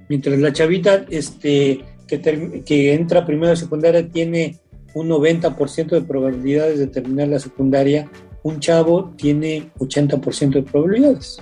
Mientras 0.09 0.39
la 0.39 0.53
chavita 0.53 1.05
este, 1.09 1.85
que, 2.07 2.63
que 2.67 2.95
entra 2.95 3.27
primero 3.27 3.51
de 3.51 3.57
secundaria 3.57 4.09
tiene 4.09 4.59
un 4.95 5.09
90% 5.09 5.89
de 5.91 6.03
probabilidades 6.03 6.79
de 6.79 6.87
terminar 6.87 7.29
la 7.29 7.39
secundaria, 7.39 8.11
un 8.43 8.61
chavo 8.61 9.13
tiene 9.17 9.71
80% 9.79 10.51
de 10.51 10.63
probabilidades. 10.63 11.39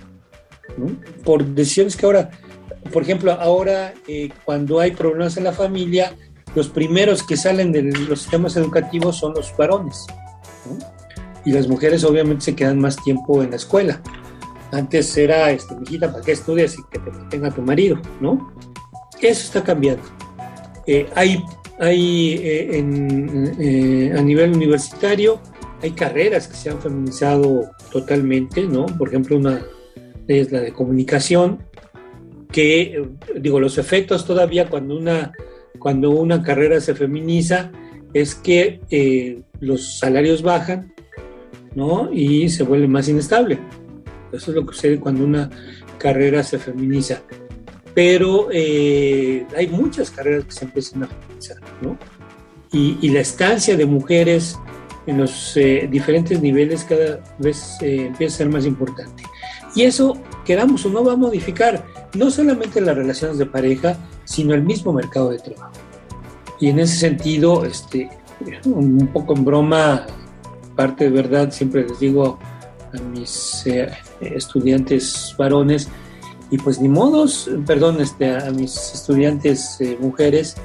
Por 1.25 1.45
decisiones 1.45 1.97
que 1.97 2.07
ahora, 2.07 2.31
por 2.93 3.03
ejemplo, 3.03 3.33
ahora 3.33 3.95
eh, 4.07 4.29
cuando 4.45 4.81
hay 4.81 4.93
problemas 4.93 5.37
en 5.37 5.45
la 5.45 5.53
familia, 5.53 6.15
los 6.55 6.69
primeros 6.69 7.23
que 7.23 7.37
salen 7.37 7.73
de 7.73 7.83
los 7.83 8.23
sistemas 8.23 8.57
educativos 8.57 9.17
son 9.17 9.35
los 9.35 9.55
varones. 9.57 10.07
Y 11.45 11.53
las 11.53 11.69
mujeres 11.69 12.05
obviamente 12.05 12.47
se 12.47 12.57
quedan 12.57 12.81
más 12.81 12.97
tiempo 12.97 13.43
en 13.43 13.51
la 13.51 13.57
escuela. 13.57 14.03
Antes 14.73 15.17
era, 15.17 15.51
este, 15.51 15.75
mijita, 15.77 16.13
¿para 16.13 16.25
qué 16.25 16.33
estudias 16.33 16.77
y 16.79 16.83
que 16.91 16.99
te 16.99 17.11
tenga 17.31 17.51
tu 17.51 17.63
marido? 17.63 17.99
¿No? 18.21 18.53
Eso 19.21 19.45
está 19.47 19.65
cambiando. 19.65 20.03
Eh, 20.87 21.07
hay 21.15 21.45
hay 21.81 22.41
eh, 22.43 22.85
eh, 23.61 24.13
a 24.17 24.21
nivel 24.23 24.53
universitario, 24.53 25.41
hay 25.81 25.93
carreras 25.93 26.49
que 26.49 26.57
se 26.57 26.71
han 26.71 26.81
feminizado 26.81 27.71
totalmente, 27.93 28.65
¿no? 28.65 28.87
Por 28.87 29.09
ejemplo, 29.09 29.37
una 29.37 29.65
es 30.27 30.51
la 30.51 30.61
de 30.61 30.73
comunicación, 30.73 31.61
que, 32.51 33.01
digo, 33.37 33.61
los 33.61 33.79
efectos 33.79 34.27
todavía 34.27 34.69
cuando 34.69 34.97
una, 34.97 35.33
cuando 35.79 36.11
una 36.11 36.43
carrera 36.43 36.81
se 36.81 36.97
feminiza 36.97 37.71
es 38.13 38.35
que 38.35 39.45
los 39.61 39.99
salarios 39.99 40.43
bajan, 40.43 40.93
¿no? 41.77 42.11
Y 42.13 42.49
se 42.49 42.65
vuelve 42.65 42.89
más 42.89 43.09
inestable. 43.09 43.61
Eso 44.33 44.51
es 44.51 44.57
lo 44.57 44.67
que 44.67 44.75
sucede 44.75 45.01
cuando 45.01 45.25
una 45.25 45.51
carrera 45.99 46.43
se 46.43 46.59
feminiza 46.59 47.23
pero 47.99 48.47
eh, 48.53 49.45
hay 49.57 49.67
muchas 49.67 50.13
carreras 50.13 50.45
que 50.45 50.53
se 50.53 50.65
empiezan 50.67 51.03
a 51.03 51.09
realizar, 51.09 51.57
¿no? 51.83 51.99
Y, 52.71 53.09
la 53.11 53.19
estancia 53.19 53.77
de 53.77 53.87
mujeres 53.87 54.57
en 55.09 55.19
los 55.19 55.57
eh, 55.57 55.89
diferentes 55.91 56.41
niveles 56.41 56.85
cada 56.85 57.19
vez 57.41 57.77
eh, 57.81 58.07
empieza 58.07 58.37
a 58.37 58.39
ser 58.39 58.51
más 58.51 58.67
importante. 58.67 59.25
Y 59.75 59.83
eso, 59.83 60.17
queramos 60.45 60.87
o 60.87 60.91
no, 60.91 61.03
va 61.03 61.15
a 61.15 61.17
modificar 61.17 61.85
no 62.15 62.31
solamente 62.31 62.81
las 62.81 62.97
relaciones 62.97 63.37
de 63.37 63.47
pareja, 63.47 63.97
sino 64.25 64.55
el 64.55 64.63
mismo 64.63 64.93
mercado 64.93 65.31
de 65.31 65.41
trabajo. 65.41 65.73
Y 66.61 66.69
en 66.69 66.79
ese 66.79 66.95
sentido, 66.99 67.65
este, 67.65 68.11
un 68.65 69.09
poco 69.13 69.35
en 69.35 69.45
broma, 69.45 70.07
parte 70.77 71.03
de 71.03 71.11
verdad, 71.11 71.51
siempre 71.51 71.85
les 71.85 71.99
digo 71.99 72.39
a 72.95 73.01
mis 73.03 73.65
estudiantes 74.21 75.35
varones, 75.39 75.89
y 76.51 76.59
pues 76.59 76.81
ni 76.81 76.89
modos, 76.89 77.51
perdón, 77.67 78.01
este, 78.01 78.35
a 78.35 78.51
mis 78.51 78.95
estudiantes 78.95 79.81
eh, 79.81 79.99
mujeres, 80.01 80.57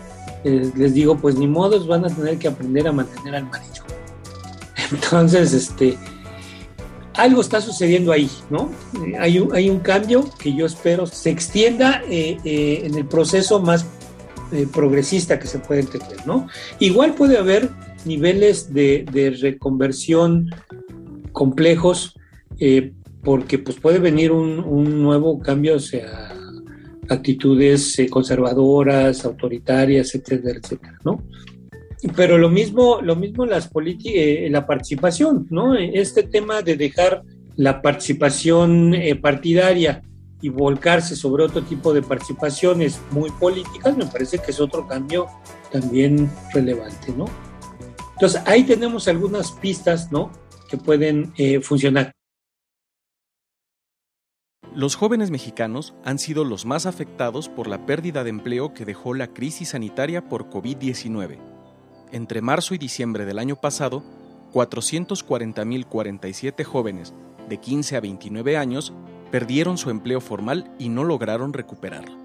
eh, 0.44 0.72
les 0.76 0.94
digo, 0.94 1.18
pues 1.18 1.36
ni 1.36 1.48
modos 1.48 1.88
van 1.88 2.06
a 2.06 2.10
tener 2.10 2.38
que 2.38 2.48
aprender 2.48 2.88
a 2.88 2.92
mantener 2.92 3.36
al 3.36 3.46
marido. 3.46 3.84
Entonces, 4.92 5.54
este, 5.54 5.98
algo 7.16 7.42
está 7.42 7.60
sucediendo 7.60 8.12
ahí, 8.12 8.30
¿no? 8.50 8.72
Eh, 9.06 9.16
hay, 9.20 9.40
un, 9.40 9.54
hay 9.54 9.70
un 9.70 9.80
cambio 9.80 10.30
que 10.40 10.56
yo 10.56 10.66
espero 10.66 11.06
se 11.06 11.30
extienda 11.30 12.02
en 12.08 12.98
el 12.98 13.06
proceso 13.06 13.60
más 13.60 13.86
progresista 14.72 15.40
que 15.40 15.48
se 15.48 15.58
puede 15.58 15.82
entender, 15.82 16.26
¿no? 16.28 16.48
Igual 16.80 17.16
puede 17.16 17.38
haber 17.40 17.70
niveles 18.06 18.72
de, 18.74 19.06
de 19.12 19.32
reconversión 19.32 20.50
complejos 21.34 22.16
porque 23.24 23.58
pues 23.58 23.80
puede 23.80 24.00
venir 24.00 24.32
un, 24.32 25.02
nuevo 25.02 25.40
cambio, 25.40 25.80
sea, 25.80 26.36
actitudes 27.10 27.98
eh, 28.00 28.10
conservadoras, 28.10 29.26
autoritarias, 29.26 30.14
etcétera, 30.14 30.60
etcétera, 30.62 31.00
¿no? 31.06 31.24
Pero 32.18 32.38
lo 32.38 32.50
mismo, 32.50 33.00
lo 33.02 33.16
mismo 33.16 33.46
las 33.46 33.70
eh, 34.06 34.50
la 34.52 34.68
participación, 34.68 35.48
¿no? 35.50 35.76
Este 35.76 36.24
tema 36.24 36.62
de 36.62 36.76
dejar 36.76 37.24
la 37.56 37.82
participación 37.82 38.94
eh, 38.94 39.16
partidaria 39.16 40.02
y 40.42 40.50
volcarse 40.50 41.16
sobre 41.16 41.44
otro 41.44 41.62
tipo 41.62 41.94
de 41.94 42.02
participaciones 42.02 43.00
muy 43.12 43.30
políticas, 43.32 43.96
me 43.96 44.06
parece 44.06 44.40
que 44.40 44.52
es 44.52 44.60
otro 44.60 44.86
cambio 44.86 45.28
también 45.72 46.30
relevante, 46.54 47.14
¿no? 47.18 47.26
Entonces, 48.14 48.42
ahí 48.46 48.64
tenemos 48.64 49.08
algunas 49.08 49.54
pistas, 49.54 50.12
¿no? 50.12 50.30
Que 50.74 50.78
pueden 50.78 51.34
funcionar. 51.62 52.14
Los 54.74 54.96
jóvenes 54.96 55.30
mexicanos 55.30 55.94
han 56.04 56.18
sido 56.18 56.46
los 56.46 56.66
más 56.66 56.88
afectados 56.88 57.48
por 57.48 57.68
la 57.68 57.86
pérdida 57.86 58.24
de 58.24 58.32
empleo 58.32 58.74
que 58.74 58.84
dejó 58.84 59.14
la 59.14 59.28
crisis 59.28 59.70
sanitaria 59.70 60.28
por 60.28 60.50
COVID-19. 60.50 61.38
Entre 62.12 62.42
marzo 62.42 62.74
y 62.74 62.80
diciembre 62.80 63.26
del 63.26 63.38
año 63.38 63.56
pasado, 63.56 64.04
440.047 64.52 66.64
jóvenes 66.64 67.14
de 67.48 67.60
15 67.60 67.96
a 67.96 68.00
29 68.00 68.58
años 68.58 68.94
perdieron 69.30 69.78
su 69.78 69.92
empleo 69.92 70.22
formal 70.22 70.74
y 70.80 70.90
no 70.90 71.04
lograron 71.04 71.54
recuperarlo. 71.54 72.18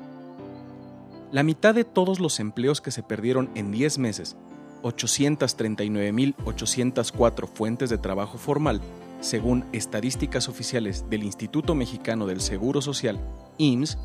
La 1.32 1.42
mitad 1.42 1.74
de 1.74 1.84
todos 1.84 2.18
los 2.18 2.40
empleos 2.40 2.80
que 2.80 2.92
se 2.92 3.02
perdieron 3.02 3.50
en 3.54 3.72
10 3.72 3.98
meses, 3.98 4.38
839.804 4.82 7.48
fuentes 7.48 7.90
de 7.90 7.98
trabajo 7.98 8.38
formal, 8.38 8.80
según 9.20 9.66
estadísticas 9.72 10.48
oficiales 10.48 11.10
del 11.10 11.24
Instituto 11.24 11.74
Mexicano 11.74 12.26
del 12.26 12.40
Seguro 12.40 12.80
Social, 12.80 13.20
IMSS, 13.58 13.98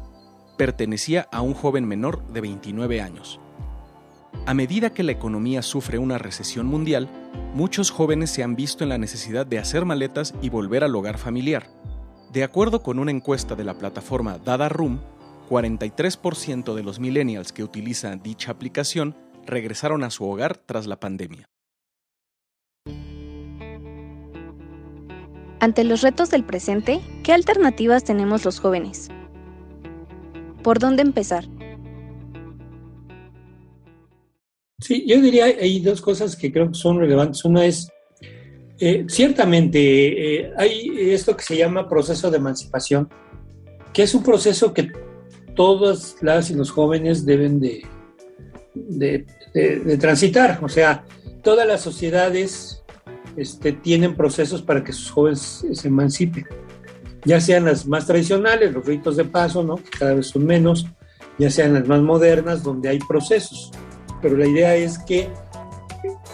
pertenecía 0.58 1.28
a 1.32 1.42
un 1.42 1.54
joven 1.54 1.88
menor 1.88 2.28
de 2.28 2.42
29 2.42 3.02
años. 3.02 3.40
A 4.46 4.54
medida 4.54 4.94
que 4.94 5.04
la 5.04 5.14
economía 5.14 5.62
sufre 5.62 5.98
una 5.98 6.18
recesión 6.18 6.66
mundial, 6.66 7.08
muchos 7.54 7.92
jóvenes 7.92 8.30
se 8.30 8.44
han 8.44 8.56
visto 8.56 8.84
en 8.84 8.90
la 8.90 8.98
necesidad 8.98 9.46
de 9.46 9.60
hacer 9.60 9.86
maletas 9.86 10.34
y 10.42 10.50
volver 10.50 10.84
al 10.84 10.96
hogar 10.96 11.18
familiar. 11.18 11.70
De 12.34 12.44
acuerdo 12.44 12.84
con 12.84 13.00
una 13.00 13.12
encuesta 13.12 13.56
de 13.56 13.64
la 13.64 13.78
plataforma 13.78 14.40
Dada 14.40 14.68
Room, 14.68 15.00
43% 15.50 16.74
de 16.74 16.84
los 16.84 17.00
millennials 17.00 17.54
que 17.54 17.64
utilizan 17.64 18.22
dicha 18.22 18.52
aplicación 18.52 19.16
regresaron 19.46 20.04
a 20.04 20.10
su 20.10 20.26
hogar 20.26 20.58
tras 20.58 20.88
la 20.88 21.00
pandemia. 21.00 21.50
Ante 25.60 25.86
los 25.86 26.02
retos 26.02 26.30
del 26.30 26.44
presente, 26.44 27.00
¿qué 27.24 27.32
alternativas 27.32 28.04
tenemos 28.04 28.44
los 28.44 28.60
jóvenes? 28.60 29.08
¿Por 30.62 30.80
dónde 30.80 31.02
empezar? 31.02 31.46
Sí, 34.80 35.06
yo 35.08 35.22
diría 35.22 35.46
hay 35.46 35.80
dos 35.80 36.02
cosas 36.02 36.36
que 36.36 36.52
creo 36.52 36.68
que 36.68 36.74
son 36.74 37.00
relevantes. 37.00 37.46
Una 37.46 37.66
es, 37.66 37.90
eh, 38.78 39.06
ciertamente, 39.08 40.42
eh, 40.42 40.52
hay 40.58 40.90
esto 41.14 41.38
que 41.38 41.44
se 41.44 41.56
llama 41.56 41.88
proceso 41.88 42.30
de 42.30 42.38
emancipación, 42.38 43.10
que 43.94 44.04
es 44.04 44.14
un 44.14 44.24
proceso 44.24 44.74
que 44.74 44.92
todas 45.56 46.18
las 46.22 46.52
y 46.52 46.56
los 46.56 46.72
jóvenes 46.72 47.26
deben 47.26 47.62
de, 47.62 47.86
de 48.74 49.26
transitar. 50.00 50.60
O 50.62 50.70
sea, 50.70 51.04
todas 51.44 51.68
las 51.68 51.82
sociedades 51.82 52.84
este, 53.36 53.74
tienen 53.74 54.16
procesos 54.16 54.62
para 54.62 54.84
que 54.84 54.94
sus 54.94 55.12
jóvenes 55.12 55.66
se 55.72 55.88
emancipen, 55.88 56.46
ya 57.26 57.40
sean 57.40 57.66
las 57.66 57.88
más 57.88 58.06
tradicionales, 58.06 58.74
los 58.74 58.86
ritos 58.86 59.18
de 59.18 59.26
paso, 59.26 59.64
¿no? 59.64 59.78
que 59.78 59.90
cada 59.98 60.14
vez 60.14 60.28
son 60.28 60.46
menos, 60.46 60.86
ya 61.40 61.50
sean 61.50 61.74
las 61.74 61.88
más 61.88 62.02
modernas, 62.02 62.64
donde 62.64 62.90
hay 62.90 63.00
procesos. 63.00 63.72
Pero 64.22 64.38
la 64.38 64.48
idea 64.48 64.76
es 64.76 65.00
que 65.00 65.30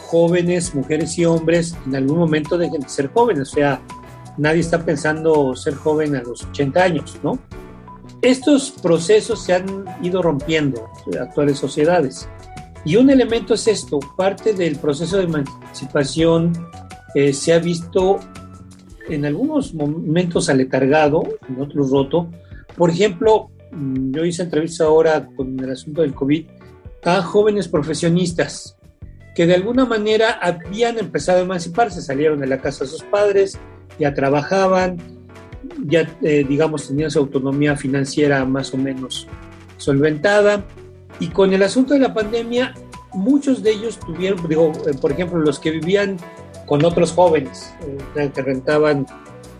jóvenes, 0.07 0.75
mujeres 0.75 1.17
y 1.17 1.25
hombres, 1.25 1.75
en 1.85 1.95
algún 1.95 2.17
momento 2.17 2.57
dejen 2.57 2.81
de 2.81 2.89
ser 2.89 3.09
jóvenes. 3.13 3.51
O 3.51 3.53
sea, 3.53 3.81
nadie 4.37 4.59
está 4.59 4.83
pensando 4.83 5.55
ser 5.55 5.75
joven 5.75 6.15
a 6.15 6.21
los 6.21 6.43
80 6.45 6.83
años, 6.83 7.19
¿no? 7.23 7.39
Estos 8.21 8.71
procesos 8.71 9.43
se 9.43 9.53
han 9.53 9.85
ido 10.01 10.21
rompiendo 10.21 10.89
en 11.11 11.19
actuales 11.19 11.57
sociedades. 11.57 12.27
Y 12.85 12.95
un 12.95 13.09
elemento 13.09 13.53
es 13.53 13.67
esto, 13.67 13.99
parte 14.17 14.53
del 14.53 14.77
proceso 14.77 15.17
de 15.17 15.23
emancipación 15.23 16.53
eh, 17.15 17.33
se 17.33 17.53
ha 17.53 17.59
visto 17.59 18.19
en 19.09 19.25
algunos 19.25 19.73
momentos 19.73 20.49
aletargado, 20.49 21.23
en 21.47 21.61
otros 21.61 21.89
roto. 21.91 22.29
Por 22.77 22.89
ejemplo, 22.89 23.49
mm, 23.71 24.11
yo 24.11 24.25
hice 24.25 24.43
entrevista 24.43 24.85
ahora 24.85 25.27
con 25.35 25.59
el 25.59 25.71
asunto 25.71 26.01
del 26.01 26.13
COVID 26.13 26.45
a 27.03 27.21
jóvenes 27.21 27.67
profesionistas 27.67 28.77
que 29.35 29.45
de 29.45 29.55
alguna 29.55 29.85
manera 29.85 30.31
habían 30.41 30.97
empezado 30.97 31.39
a 31.39 31.43
emanciparse, 31.43 32.01
salieron 32.01 32.39
de 32.39 32.47
la 32.47 32.61
casa 32.61 32.83
de 32.83 32.89
sus 32.89 33.03
padres, 33.03 33.57
ya 33.97 34.13
trabajaban, 34.13 34.97
ya 35.85 36.09
eh, 36.21 36.45
digamos 36.47 36.87
tenían 36.87 37.11
su 37.11 37.19
autonomía 37.19 37.75
financiera 37.75 38.45
más 38.45 38.73
o 38.73 38.77
menos 38.77 39.27
solventada 39.77 40.65
y 41.19 41.27
con 41.27 41.53
el 41.53 41.63
asunto 41.63 41.93
de 41.93 41.99
la 41.99 42.13
pandemia 42.13 42.73
muchos 43.13 43.63
de 43.63 43.71
ellos 43.71 43.99
tuvieron, 43.99 44.47
digo, 44.47 44.71
eh, 44.87 44.93
por 44.99 45.11
ejemplo, 45.11 45.39
los 45.39 45.59
que 45.59 45.71
vivían 45.71 46.17
con 46.65 46.85
otros 46.85 47.11
jóvenes, 47.11 47.73
eh, 48.15 48.31
que 48.33 48.41
rentaban 48.41 49.05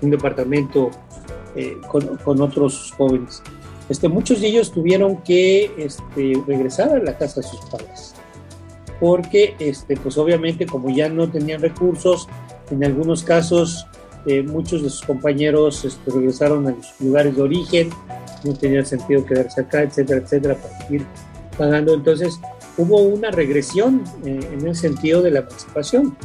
un 0.02 0.10
departamento 0.12 0.92
con, 1.88 2.18
con, 2.18 2.40
otros 2.42 2.94
jóvenes. 2.96 3.42
Este, 3.90 4.08
muchos 4.08 4.40
de 4.40 4.48
ellos 4.48 4.72
tuvieron 4.72 5.18
que 5.24 5.74
este, 5.78 6.42
regresar 6.46 6.90
a 6.90 7.00
la 7.00 7.18
casa 7.18 7.42
de 7.42 7.48
sus 7.48 7.60
padres, 7.62 8.14
porque 9.00 9.56
este, 9.60 9.98
pues 9.98 10.18
obviamente 10.18 10.68
como 10.68 10.90
ya 10.90 11.10
no 11.10 11.30
tenían 11.30 11.60
recursos, 11.60 12.30
en 12.70 12.86
algunos 12.86 13.24
casos 13.24 13.88
eh, 14.26 14.44
muchos 14.44 14.84
de 14.84 14.90
sus 14.90 15.02
compañeros 15.02 15.86
este, 15.86 16.12
regresaron 16.12 16.68
a 16.68 16.84
sus 16.84 17.00
lugares 17.00 17.36
de 17.36 17.42
origen, 17.42 17.90
no 18.44 18.54
tenía 18.54 18.84
sentido 18.84 19.26
quedarse 19.26 19.62
acá, 19.62 19.84
etcétera, 19.84 20.22
etcétera, 20.22 20.56
para 20.56 20.78
seguir 20.80 21.06
pagando. 21.58 21.94
Entonces, 21.94 22.40
hubo 22.78 23.02
una 23.02 23.32
regresión 23.32 24.04
eh, 24.26 24.40
en 24.54 24.68
el 24.68 24.76
sentido 24.76 25.22
de 25.22 25.32
la 25.32 25.40
emancipación, 25.40 26.18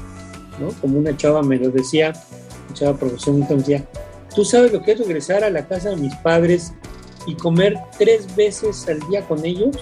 ¿no? 0.61 0.69
Como 0.81 0.99
una 0.99 1.17
chava 1.17 1.43
me 1.43 1.57
lo 1.57 1.71
decía, 1.71 2.13
una 2.67 2.75
chava 2.75 2.99
profesional 2.99 3.47
me 3.51 3.57
decía, 3.57 3.85
¿tú 4.35 4.45
sabes 4.45 4.73
lo 4.73 4.83
que 4.83 4.93
es 4.93 4.99
regresar 4.99 5.45
a 5.45 5.51
la 5.51 5.67
casa 5.67 5.91
de 5.91 5.97
mis 5.97 6.15
padres 6.17 6.73
y 7.27 7.35
comer 7.35 7.79
tres 7.99 8.35
veces 8.37 8.87
al 8.89 9.01
día 9.09 9.27
con 9.27 9.45
ellos? 9.45 9.77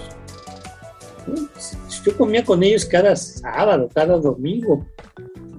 Yo 2.05 2.17
comía 2.17 2.43
con 2.43 2.63
ellos 2.63 2.85
cada 2.85 3.15
sábado, 3.15 3.89
cada 3.93 4.17
domingo, 4.17 4.85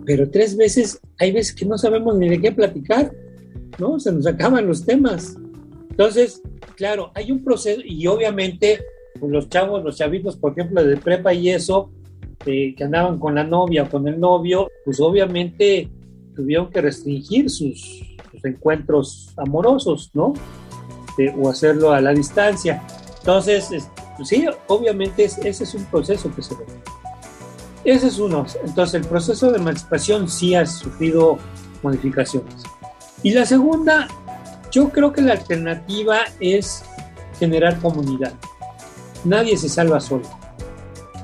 pero 0.05 0.31
tres 0.31 0.57
veces, 0.57 1.01
hay 1.19 1.33
veces 1.33 1.55
que 1.55 1.65
no 1.65 1.79
sabemos 1.79 2.17
ni 2.17 2.29
de 2.29 2.41
qué 2.41 2.53
platicar, 2.53 3.13
¿no? 3.79 3.99
Se 3.99 4.13
nos 4.13 4.27
acaban 4.27 4.67
los 4.67 4.85
temas. 4.85 5.37
Entonces, 5.91 6.43
claro, 6.77 7.11
hay 7.15 7.31
un 7.31 7.43
proceso 7.43 7.81
y 7.85 8.07
obviamente 8.07 8.81
pues, 9.19 9.31
los 9.31 9.49
chavos, 9.49 9.83
los 9.85 9.97
chavitos, 9.97 10.37
por 10.37 10.53
ejemplo, 10.53 10.85
de 10.85 10.97
prepa 10.97 11.33
y 11.33 11.51
eso, 11.51 11.91
eh, 12.47 12.75
que 12.77 12.85
andaban 12.85 13.19
con 13.19 13.35
la 13.35 13.45
novia 13.45 13.85
o 13.85 13.89
con 13.89 14.07
el 14.09 14.19
novio, 14.21 14.71
pues 14.85 15.01
obviamente 15.01 15.89
tuvieron 16.35 16.69
que 16.71 16.81
restringir 16.81 17.49
sus, 17.49 18.03
encuentros 18.43 19.33
amorosos, 19.39 20.11
¿no? 20.13 20.35
o 21.39 21.49
hacerlo 21.49 21.93
a 21.93 22.01
la 22.03 22.13
distancia. 22.13 22.83
Entonces, 23.21 23.71
pues 24.17 24.29
sí, 24.29 24.45
obviamente 24.67 25.25
ese 25.25 25.49
es 25.49 25.75
un 25.75 25.87
proceso 25.87 26.31
que 26.35 26.43
se 26.43 26.55
ve. 26.55 26.65
Ese 27.85 28.09
es 28.09 28.19
uno. 28.19 28.47
Entonces, 28.65 29.03
el 29.03 29.07
proceso 29.07 29.51
de 29.51 29.59
emancipación 29.59 30.29
sí 30.29 30.55
ha 30.55 30.65
sufrido 30.67 31.39
modificaciones. 31.83 32.63
Y 33.23 33.33
la 33.33 33.45
segunda, 33.45 34.09
yo 34.71 34.89
creo 34.91 35.13
que 35.13 35.23
la 35.23 35.33
alternativa 35.33 36.21
es 36.41 36.85
generar 37.39 37.79
comunidad. 37.81 38.33
Nadie 39.25 39.57
se 39.57 39.69
salva 39.69 40.01
solo. 40.01 40.25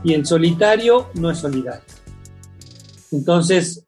Y 0.02 0.14
el 0.14 0.24
solitario 0.26 1.08
no 1.14 1.30
es 1.30 1.38
solidario. 1.38 1.82
Entonces, 3.12 3.86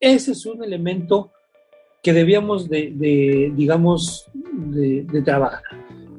ese 0.00 0.32
es 0.32 0.46
un 0.46 0.62
elemento 0.62 1.32
que 2.02 2.12
debíamos 2.12 2.68
de, 2.68 3.52
digamos, 3.54 4.30
de, 4.34 5.04
de, 5.10 5.22
trabajar. 5.22 5.62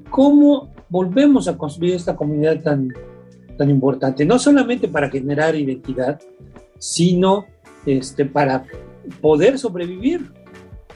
¿Cómo 0.09 0.73
volvemos 0.89 1.47
a 1.47 1.57
construir 1.57 1.95
esta 1.95 2.15
comunidad 2.15 2.62
tan, 2.62 2.93
tan 3.60 3.69
importante, 3.69 4.26
no 4.26 4.39
solamente 4.39 4.88
para 4.88 5.10
generar 5.10 5.54
identidad, 5.54 6.17
sino 6.78 7.45
este, 7.86 8.24
para 8.24 8.63
poder 9.19 9.60
sobrevivir. 9.60 10.32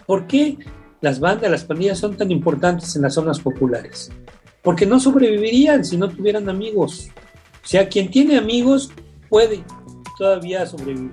¿Por 0.08 0.28
qué 0.28 0.58
las 1.02 1.19
bandas, 1.19 1.52
las 1.52 1.65
pandillas 1.65 1.99
son 1.99 2.15
tan 2.15 2.32
importantes 2.32 2.95
en 2.95 3.02
las 3.02 3.15
zonas 3.15 3.41
populares? 3.41 4.13
Porque 4.62 4.86
no 4.86 4.97
sobrevivirían 4.97 5.84
si 5.84 5.97
no 5.97 6.08
tuvieran 6.08 6.47
amigos. 6.47 7.10
O 7.62 7.67
sea, 7.67 7.89
quien 7.89 8.10
tiene 8.10 8.38
amigos 8.38 8.91
puede 9.28 9.62
todavía 10.17 10.65
sobrevivir, 10.65 11.12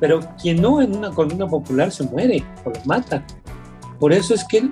pero 0.00 0.18
quien 0.42 0.60
no 0.60 0.82
en 0.82 0.96
una 0.96 1.10
columna 1.10 1.46
popular 1.46 1.92
se 1.92 2.02
muere 2.02 2.42
o 2.64 2.70
lo 2.70 2.84
mata. 2.86 3.24
Por 4.00 4.12
eso 4.12 4.34
es 4.34 4.44
que 4.48 4.68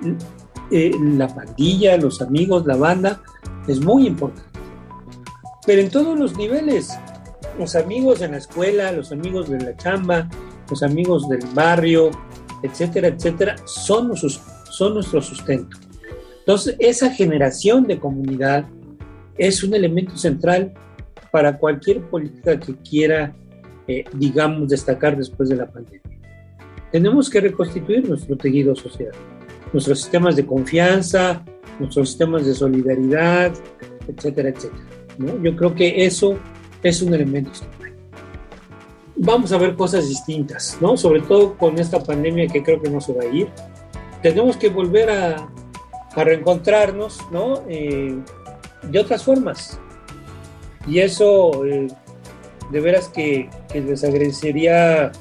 eh, 0.71 0.91
la 0.99 1.29
pandilla, 1.29 1.95
los 1.95 2.21
amigos, 2.21 2.65
la 2.65 2.75
banda 2.75 3.21
es 3.65 3.79
muy 3.79 4.07
importante 4.07 4.46
pero 5.67 5.81
en 5.81 5.89
todos 5.89 6.17
los 6.17 6.35
niveles. 6.35 6.97
Los 7.59 7.75
amigos 7.75 8.21
en 8.21 8.31
la 8.31 8.37
escuela, 8.37 8.91
los 8.91 9.11
amigos 9.11 9.49
de 9.49 9.59
la 9.59 9.75
chamba, 9.75 10.29
los 10.69 10.81
amigos 10.81 11.27
del 11.27 11.45
barrio, 11.53 12.09
etcétera, 12.63 13.09
etcétera, 13.09 13.55
son, 13.65 14.15
son 14.15 14.93
nuestro 14.93 15.21
sustento. 15.21 15.77
Entonces, 16.39 16.75
esa 16.79 17.09
generación 17.11 17.85
de 17.85 17.99
comunidad 17.99 18.65
es 19.37 19.63
un 19.63 19.73
elemento 19.73 20.15
central 20.17 20.73
para 21.31 21.57
cualquier 21.57 22.01
política 22.03 22.59
que 22.59 22.75
quiera, 22.77 23.35
eh, 23.87 24.05
digamos, 24.13 24.69
destacar 24.69 25.17
después 25.17 25.49
de 25.49 25.57
la 25.57 25.67
pandemia. 25.67 26.01
Tenemos 26.91 27.29
que 27.29 27.41
reconstituir 27.41 28.07
nuestro 28.07 28.37
tejido 28.37 28.75
social, 28.75 29.11
nuestros 29.73 29.99
sistemas 29.99 30.37
de 30.37 30.45
confianza, 30.45 31.43
nuestros 31.79 32.09
sistemas 32.09 32.45
de 32.45 32.53
solidaridad, 32.53 33.51
etcétera, 34.07 34.49
etcétera. 34.49 34.96
Yo 35.17 35.55
creo 35.55 35.73
que 35.73 36.05
eso 36.05 36.37
es 36.83 37.01
un 37.01 37.13
elemento 37.13 37.51
Vamos 39.19 39.51
a 39.51 39.57
ver 39.57 39.75
cosas 39.75 40.07
distintas, 40.07 40.77
¿no? 40.79 40.95
Sobre 40.95 41.21
todo 41.21 41.57
con 41.57 41.79
esta 41.79 42.03
pandemia 42.03 42.47
que 42.47 42.61
creo 42.61 42.79
que 42.79 42.89
no 42.89 43.01
se 43.01 43.13
va 43.13 43.23
a 43.23 43.25
ir. 43.25 43.49
Tenemos 44.21 44.57
que 44.57 44.69
volver 44.69 45.09
a, 45.09 45.49
reencontrarnos, 46.15 47.19
¿no? 47.31 47.63
Eh, 47.67 48.15
de 48.83 48.99
otras 48.99 49.23
formas. 49.23 49.79
Y 50.87 50.99
eso, 50.99 51.65
eh, 51.65 51.87
de 52.71 52.79
veras 52.79 53.09
que, 53.09 53.49
les 53.73 54.03
agradecería 54.03 55.11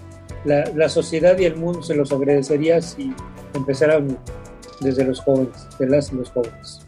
la, 0.44 0.64
la, 0.74 0.88
sociedad 0.90 1.38
y 1.38 1.44
el 1.44 1.56
mundo, 1.56 1.82
se 1.82 1.94
los 1.94 2.12
agradecería 2.12 2.80
si 2.82 3.14
empezaran 3.54 4.18
desde 4.80 5.04
los 5.04 5.20
jóvenes, 5.20 5.68
de 5.78 5.88
las 5.88 6.12
y 6.12 6.16
los 6.16 6.30
jóvenes. 6.30 6.85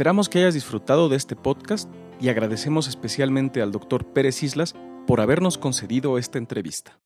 Esperamos 0.00 0.30
que 0.30 0.38
hayas 0.38 0.54
disfrutado 0.54 1.10
de 1.10 1.16
este 1.18 1.36
podcast 1.36 1.86
y 2.18 2.30
agradecemos 2.30 2.88
especialmente 2.88 3.60
al 3.60 3.70
Dr. 3.70 4.06
Pérez 4.14 4.42
Islas 4.42 4.74
por 5.06 5.20
habernos 5.20 5.58
concedido 5.58 6.16
esta 6.16 6.38
entrevista. 6.38 6.98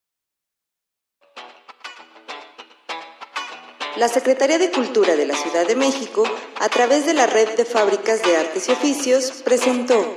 La 3.96 4.07
Secretaría 4.07 4.59
de 4.59 4.70
Cultura 4.70 5.16
de 5.16 5.26
la 5.26 5.35
Ciudad 5.35 5.66
de 5.66 5.74
México, 5.74 6.22
a 6.61 6.68
través 6.68 7.04
de 7.04 7.14
la 7.14 7.26
Red 7.26 7.57
de 7.57 7.64
Fábricas 7.64 8.22
de 8.22 8.37
Artes 8.37 8.68
y 8.68 8.70
Oficios, 8.70 9.42
presentó 9.44 10.16